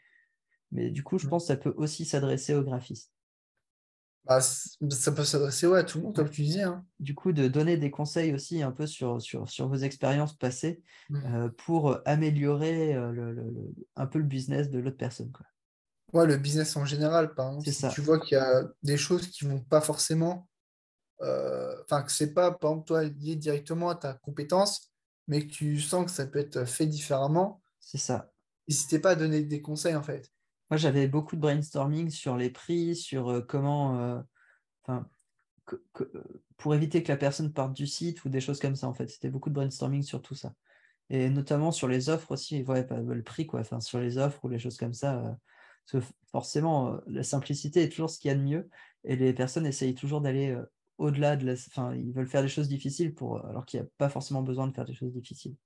Mais 0.73 0.91
du 0.91 1.03
coup, 1.05 1.19
je 1.19 1.27
Mm. 1.27 1.31
pense 1.31 1.45
que 1.45 1.49
ça 1.49 1.57
peut 1.57 1.75
aussi 1.77 2.05
s'adresser 2.05 2.55
aux 2.55 2.63
graphistes. 2.65 3.13
Bah, 4.25 4.41
ça 4.41 5.13
peut 5.13 5.25
s'adresser 5.25 5.67
ouais, 5.67 5.81
à 5.81 5.85
tout 5.85 5.99
le 5.99 6.05
monde, 6.05 6.17
comme 6.17 6.31
tu 6.31 6.43
disais. 6.43 6.63
hein. 6.63 6.85
Du 6.99 7.15
coup, 7.15 7.33
de 7.33 7.49
donner 7.49 7.77
des 7.79 7.91
conseils 7.91 8.35
aussi 8.35 8.63
un 8.63 8.73
peu 8.73 8.87
sur, 8.87 9.21
sur, 9.23 9.49
sur 9.49 9.69
vos 9.69 9.77
expériences 9.77 10.37
passées 10.37 10.83
Mm. 11.11 11.27
euh, 11.27 11.49
pour 11.49 11.99
améliorer 12.07 12.95
euh, 12.95 13.11
le- 13.11 13.33
le- 13.33 13.51
le- 13.51 13.75
un 13.97 14.07
peu 14.07 14.19
le 14.19 14.25
business 14.25 14.71
de 14.71 14.79
l'autre 14.79 14.97
personne. 14.99 15.33
Quoi. 15.33 15.47
Ouais, 16.13 16.27
le 16.27 16.37
business 16.37 16.77
en 16.77 16.85
général, 16.85 17.35
par 17.35 17.49
exemple, 17.49 17.69
si 17.69 17.73
ça. 17.73 17.89
tu 17.89 18.01
vois 18.01 18.19
qu'il 18.19 18.37
y 18.37 18.41
a 18.41 18.65
des 18.83 18.97
choses 18.97 19.29
qui 19.29 19.45
vont 19.45 19.61
pas 19.61 19.81
forcément, 19.81 20.49
euh, 21.23 21.77
enfin, 21.85 22.03
que 22.03 22.13
c'est 22.13 22.35
pas, 22.35 22.53
par 22.53 22.73
exemple, 22.73 22.87
toi, 22.89 23.05
lié 23.05 23.37
directement 23.37 23.91
à 23.91 23.97
ta 23.97 24.15
compétence, 24.15 24.93
mais 25.29 25.47
que 25.47 25.53
tu 25.53 25.81
sens 25.81 26.07
que 26.07 26.13
ça 26.13 26.27
peut 26.27 26.41
être 26.41 26.65
fait 26.67 26.87
différemment, 26.87 27.63
C'est 27.81 27.99
ça. 27.99 28.33
n'hésitez 28.69 28.99
pas 29.01 29.11
à 29.11 29.17
donner 29.17 29.43
des 29.43 29.61
conseils, 29.63 29.95
en 29.97 30.03
fait. 30.03 30.31
Moi, 30.71 30.77
j'avais 30.77 31.09
beaucoup 31.09 31.35
de 31.35 31.41
brainstorming 31.41 32.11
sur 32.11 32.37
les 32.37 32.49
prix, 32.49 32.95
sur 32.95 33.29
euh, 33.29 33.41
comment, 33.41 34.23
euh, 34.89 35.01
pour 36.57 36.75
éviter 36.77 37.03
que 37.03 37.11
la 37.11 37.17
personne 37.17 37.53
parte 37.53 37.73
du 37.73 37.89
site 37.89 38.25
ou 38.25 38.29
des 38.29 38.41
choses 38.41 38.61
comme 38.61 38.77
ça, 38.77 38.87
en 38.87 38.95
fait. 38.95 39.09
C'était 39.09 39.31
beaucoup 39.31 39.49
de 39.49 39.55
brainstorming 39.55 40.03
sur 40.03 40.23
tout 40.23 40.37
ça. 40.37 40.55
Et 41.09 41.29
notamment 41.29 41.73
sur 41.73 41.89
les 41.89 42.09
offres 42.09 42.31
aussi, 42.31 42.63
ouais, 42.63 42.87
le 42.89 43.23
prix, 43.25 43.47
quoi. 43.47 43.61
Enfin, 43.61 43.81
sur 43.81 43.99
les 43.99 44.17
offres 44.17 44.45
ou 44.45 44.49
les 44.49 44.61
choses 44.61 44.77
comme 44.77 44.95
ça. 44.95 45.19
euh, 45.19 45.33
parce 45.91 46.05
que 46.05 46.13
forcément, 46.31 47.01
la 47.09 47.25
simplicité 47.25 47.83
est 47.83 47.89
toujours 47.89 48.11
ce 48.11 48.21
qu'il 48.21 48.29
y 48.29 48.33
a 48.33 48.37
de 48.37 48.43
mieux. 48.43 48.69
Et 49.03 49.17
les 49.17 49.33
personnes 49.33 49.67
essayent 49.67 49.97
toujours 49.97 50.21
d'aller 50.21 50.57
au-delà 50.99 51.37
de 51.37 51.47
la. 51.47 51.55
Enfin, 51.55 51.97
ils 51.97 52.13
veulent 52.13 52.29
faire 52.29 52.43
des 52.43 52.49
choses 52.49 52.69
difficiles 52.69 53.13
pour, 53.13 53.45
alors 53.45 53.67
qu'il 53.67 53.81
n'y 53.81 53.87
a 53.87 53.89
pas 53.99 54.09
forcément 54.09 54.43
besoin 54.43 54.69
de 54.69 54.73
faire 54.73 54.85
des 54.85 54.95
choses 54.95 55.13
difficiles. 55.13 55.57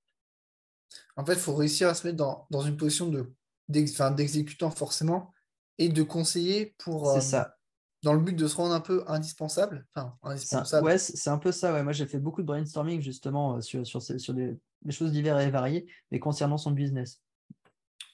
En 1.17 1.27
fait, 1.27 1.35
il 1.35 1.41
faut 1.41 1.55
réussir 1.55 1.89
à 1.89 1.95
se 1.95 2.07
mettre 2.07 2.47
dans 2.49 2.63
une 2.63 2.79
position 2.79 3.11
de, 3.11 3.35
d'ex- 3.69 3.93
enfin, 3.93 4.11
d'exécutant, 4.11 4.71
forcément, 4.71 5.33
et 5.79 5.89
de 5.89 6.03
conseiller 6.03 6.75
pour, 6.79 7.11
C'est 7.13 7.19
euh, 7.19 7.21
ça. 7.21 7.57
dans 8.03 8.13
le 8.13 8.21
but 8.21 8.35
de 8.37 8.47
se 8.47 8.57
rendre 8.57 8.75
un 8.75 8.81
peu 8.81 9.05
indispensable. 9.07 9.87
Enfin, 9.95 10.17
C'est 10.23 10.27
un- 10.27 10.31
indispensable. 10.33 10.87
ouais, 10.87 10.99
c'est 10.99 11.31
un 11.31 11.39
peu 11.39 11.53
ça. 11.53 11.73
Ouais. 11.73 11.83
Moi, 11.83 11.93
j'ai 11.93 12.07
fait 12.07 12.19
beaucoup 12.19 12.43
de 12.43 12.47
brainstorming 12.47 13.01
justement 13.01 13.57
euh, 13.57 13.61
sur, 13.61 13.87
sur, 13.87 14.01
ces- 14.03 14.19
sur 14.19 14.35
des, 14.35 14.57
des 14.83 14.93
choses 14.93 15.13
diverses 15.13 15.43
et 15.43 15.51
variées, 15.51 15.87
mais 16.11 16.19
concernant 16.21 16.59
son 16.59 16.71
business. 16.71 17.21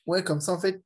Ouais, 0.06 0.24
comme 0.24 0.40
ça, 0.40 0.52
en 0.52 0.58
fait, 0.58 0.82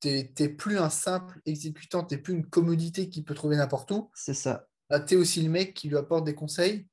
tu 0.00 0.08
n'es 0.38 0.48
plus 0.48 0.78
un 0.78 0.90
simple 0.90 1.40
exécutant, 1.46 2.04
tu 2.04 2.14
n'es 2.14 2.20
plus 2.20 2.34
une 2.34 2.46
commodité 2.46 3.08
qui 3.08 3.22
peut 3.22 3.34
trouver 3.34 3.56
n'importe 3.56 3.90
où. 3.92 4.10
C'est 4.14 4.34
ça. 4.34 4.68
tu 5.06 5.14
es 5.14 5.16
aussi 5.16 5.42
le 5.42 5.50
mec 5.50 5.74
qui 5.74 5.88
lui 5.88 5.96
apporte 5.96 6.24
des 6.24 6.34
conseils 6.34 6.86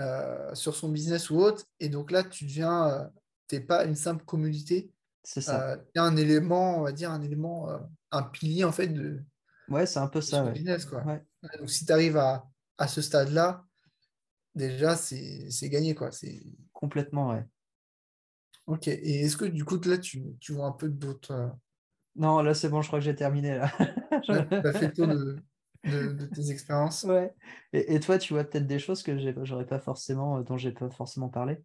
euh, 0.00 0.54
sur 0.54 0.74
son 0.74 0.88
business 0.88 1.30
ou 1.30 1.36
autre. 1.38 1.64
Et 1.80 1.88
donc 1.88 2.10
là, 2.10 2.22
tu 2.24 2.44
deviens, 2.44 3.10
tu 3.48 3.56
n'es 3.56 3.60
pas 3.60 3.84
une 3.84 3.94
simple 3.96 4.24
commodité. 4.24 4.90
C'est 5.24 5.40
ça. 5.40 5.76
tu 5.78 5.90
es 5.94 5.98
un 6.00 6.16
élément, 6.16 6.78
on 6.78 6.82
va 6.82 6.92
dire, 6.92 7.10
un 7.10 7.22
élément, 7.22 7.70
euh, 7.70 7.78
un 8.10 8.22
pilier 8.22 8.64
en 8.64 8.72
fait 8.72 8.88
de, 8.88 9.20
Ouais, 9.68 9.86
c'est 9.86 9.98
un 10.00 10.08
peu 10.08 10.20
ça. 10.20 10.44
ouais. 10.44 10.52
business. 10.52 10.84
Quoi. 10.84 11.04
Ouais. 11.04 11.24
Donc 11.58 11.70
si 11.70 11.86
tu 11.86 11.92
arrives 11.92 12.16
à, 12.16 12.48
à 12.78 12.88
ce 12.88 13.00
stade-là, 13.02 13.64
déjà, 14.54 14.96
c'est 14.96 15.48
gagné. 15.68 15.94
Quoi. 15.94 16.12
C'est... 16.12 16.42
Complètement, 16.72 17.30
ouais. 17.30 17.44
Ok. 18.66 18.88
Et 18.88 19.20
est-ce 19.22 19.36
que 19.36 19.44
du 19.44 19.64
coup, 19.64 19.80
là, 19.84 19.98
tu, 19.98 20.22
tu 20.40 20.52
vois 20.52 20.66
un 20.66 20.72
peu 20.72 20.88
d'autres. 20.88 21.32
euh, 21.32 21.48
Non, 22.16 22.42
là, 22.42 22.54
c'est 22.54 22.68
bon, 22.68 22.82
je 22.82 22.88
crois 22.88 22.98
que 22.98 23.04
j'ai 23.04 23.14
terminé 23.14 23.56
là. 23.56 23.70
Tu 24.22 24.32
as 24.32 24.72
fait 24.72 24.86
le 24.88 24.92
tour 24.92 25.08
de, 25.08 25.42
de- 25.84 26.12
de 26.12 26.26
tes 26.26 26.50
expériences 26.50 27.04
Ouais. 27.04 27.34
Et, 27.72 27.94
et 27.94 28.00
toi, 28.00 28.18
tu 28.18 28.34
vois 28.34 28.44
peut-être 28.44 28.66
des 28.66 28.78
choses 28.78 29.02
que 29.02 29.18
j'aurais 29.44 29.66
pas 29.66 29.80
forcément, 29.80 30.38
euh, 30.38 30.42
dont 30.42 30.56
j'ai 30.56 30.72
pas 30.72 30.90
forcément 30.90 31.28
parlé? 31.28 31.58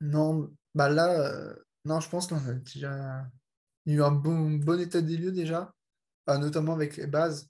Non, 0.00 0.50
bah 0.74 0.88
là, 0.88 1.20
euh, 1.20 1.54
non, 1.84 2.00
je 2.00 2.08
pense 2.08 2.26
qu'on 2.26 2.36
a 2.48 2.54
déjà 2.54 3.26
eu 3.86 4.02
un 4.02 4.10
bon, 4.10 4.50
bon 4.52 4.80
état 4.80 5.00
des 5.00 5.16
lieux 5.16 5.32
déjà, 5.32 5.72
euh, 6.28 6.38
notamment 6.38 6.74
avec 6.74 6.96
les 6.96 7.06
bases. 7.06 7.48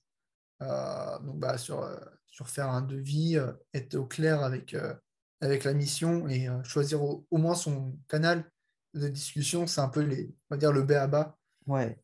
Euh, 0.62 1.19
donc 1.21 1.38
bah, 1.40 1.59
sur, 1.59 1.83
euh, 1.83 1.97
sur 2.27 2.49
faire 2.49 2.69
un 2.69 2.83
devis, 2.83 3.38
être 3.75 3.95
au 3.97 4.07
clair 4.07 4.43
avec, 4.43 4.77
avec 5.40 5.64
la 5.64 5.73
mission 5.75 6.29
et 6.29 6.49
choisir 6.64 7.03
au, 7.03 7.27
au 7.31 7.38
moins 7.38 7.55
son 7.55 7.99
canal 8.09 8.45
de 8.95 9.09
discussion, 9.09 9.66
c'est 9.66 9.81
un 9.81 9.88
peu 9.88 10.01
les, 10.01 10.35
on 10.51 10.55
va 10.55 10.59
dire 10.59 10.73
le 10.73 10.83
B 10.83 10.93
à 10.93 11.07
bas 11.07 11.37
Ouais. 11.66 11.99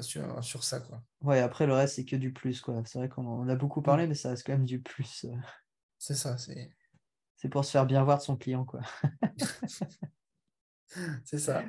sur, 0.00 0.42
sur 0.42 0.64
ça, 0.64 0.80
quoi. 0.80 1.02
Ouais, 1.22 1.40
après, 1.40 1.66
le 1.66 1.74
reste, 1.74 1.96
c'est 1.96 2.04
que 2.04 2.16
du 2.16 2.32
plus, 2.32 2.60
quoi. 2.60 2.82
C'est 2.86 2.98
vrai 2.98 3.08
qu'on 3.08 3.48
a 3.48 3.56
beaucoup 3.56 3.82
parlé, 3.82 4.06
mais 4.06 4.14
ça 4.14 4.30
reste 4.30 4.46
quand 4.46 4.52
même 4.52 4.64
du 4.64 4.80
plus. 4.80 5.26
C'est 5.98 6.14
ça, 6.14 6.38
c'est 6.38 6.70
C'est 7.36 7.48
pour 7.48 7.64
se 7.64 7.70
faire 7.72 7.86
bien 7.86 8.02
voir 8.04 8.18
de 8.18 8.22
son 8.22 8.36
client, 8.36 8.64
quoi. 8.64 8.80
c'est 11.24 11.38
ça. 11.38 11.62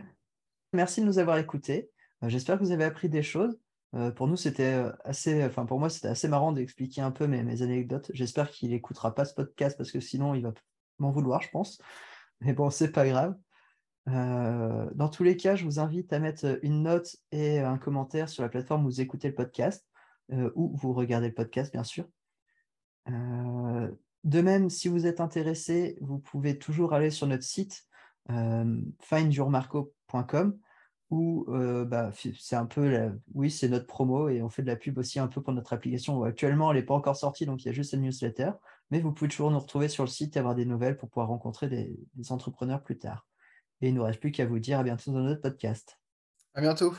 Merci 0.73 1.01
de 1.01 1.05
nous 1.05 1.19
avoir 1.19 1.38
écoutés. 1.38 1.89
Euh, 2.23 2.29
J'espère 2.29 2.58
que 2.58 2.63
vous 2.63 2.71
avez 2.71 2.84
appris 2.84 3.10
des 3.10 3.23
choses. 3.23 3.60
Euh, 3.95 4.12
pour 4.12 4.27
nous, 4.27 4.36
c'était 4.36 4.73
euh, 4.73 4.91
assez, 5.03 5.43
enfin 5.43 5.65
pour 5.65 5.79
moi, 5.79 5.89
c'était 5.89 6.10
assez 6.10 6.27
marrant 6.27 6.51
d'expliquer 6.51 7.01
un 7.01 7.12
peu 7.12 7.27
mes, 7.27 7.62
anecdotes. 7.62 8.12
J'espère 8.13 8.51
qu'il 8.51 8.69
n'écoutera 8.69 9.15
pas 9.15 9.25
ce 9.25 9.34
podcast 9.34 9.77
parce 9.77 9.91
que 9.91 9.99
sinon, 9.99 10.36
il 10.36 10.43
va 10.43 10.53
m'en 10.99 11.12
vouloir, 11.12 11.41
je 11.41 11.49
pense. 11.49 11.82
Mais 12.41 12.53
bon, 12.53 12.69
c'est 12.69 12.91
pas 12.91 13.08
grave. 13.08 13.36
Dans 14.05 15.10
tous 15.10 15.23
les 15.23 15.38
cas, 15.38 15.55
je 15.55 15.65
vous 15.65 15.79
invite 15.79 16.12
à 16.13 16.19
mettre 16.19 16.58
une 16.63 16.82
note 16.82 17.15
et 17.32 17.60
un 17.60 17.77
commentaire 17.77 18.27
sur 18.27 18.41
la 18.41 18.49
plateforme 18.49 18.86
où 18.86 18.89
vous 18.89 19.01
écoutez 19.01 19.27
le 19.27 19.36
podcast 19.36 19.88
ou 20.55 20.75
vous 20.75 20.93
regardez 20.93 21.27
le 21.27 21.34
podcast, 21.36 21.71
bien 21.71 21.84
sûr. 21.84 22.05
De 23.05 24.41
même, 24.41 24.71
si 24.71 24.88
vous 24.88 25.05
êtes 25.05 25.19
intéressé, 25.19 25.95
vous 26.01 26.17
pouvez 26.17 26.58
toujours 26.58 26.93
aller 26.93 27.12
sur 27.12 27.27
notre 27.27 27.43
site 27.43 27.88
findyourmarco.com 29.02 30.58
où 31.12 31.46
euh, 31.50 31.86
bah, 31.86 32.12
c'est 32.39 32.56
un 32.56 32.68
peu, 32.68 32.88
la- 32.88 33.12
oui, 33.34 33.50
c'est 33.50 33.68
notre 33.68 33.88
promo 33.88 34.30
et 34.30 34.44
on 34.44 34.50
fait 34.50 34.62
de 34.62 34.68
la 34.68 34.76
pub 34.76 34.98
aussi 35.00 35.20
un 35.20 35.28
peu 35.28 35.42
pour 35.42 35.54
notre 35.54 35.74
application. 35.74 36.22
Actuellement, 36.24 36.72
elle 36.72 36.78
n'est 36.78 36.86
pas 36.86 36.94
encore 36.94 37.15
sortie, 37.15 37.48
donc 37.48 37.63
il 37.63 37.65
y 37.65 37.70
a 37.70 37.74
juste 37.74 37.94
une 37.94 38.02
newsletter, 38.02 38.52
mais 38.92 39.00
vous 39.02 39.12
pouvez 39.12 39.28
toujours 39.30 39.50
nous 39.50 39.58
retrouver 39.58 39.88
sur 39.88 40.04
le 40.04 40.10
site 40.10 40.36
et 40.36 40.39
avoir 40.39 40.54
des 40.54 40.65
nouvelles 40.65 40.98
pour 40.98 41.10
pouvoir 41.10 41.30
rencontrer 41.30 41.68
des, 41.68 42.00
des 42.13 42.32
entrepreneurs 42.32 42.84
plus 42.84 43.00
tard. 43.00 43.28
Et 43.82 43.88
il 43.88 43.94
ne 43.96 44.00
nous 44.00 44.06
reste 44.06 44.20
plus 44.20 44.32
qu'à 44.32 44.46
vous 44.46 44.60
dire 44.60 44.78
à 44.78 44.84
bientôt 44.84 45.12
dans 45.12 45.22
notre 45.22 45.42
podcast. 45.42 46.00
À 46.54 46.62
bientôt. 46.62 46.94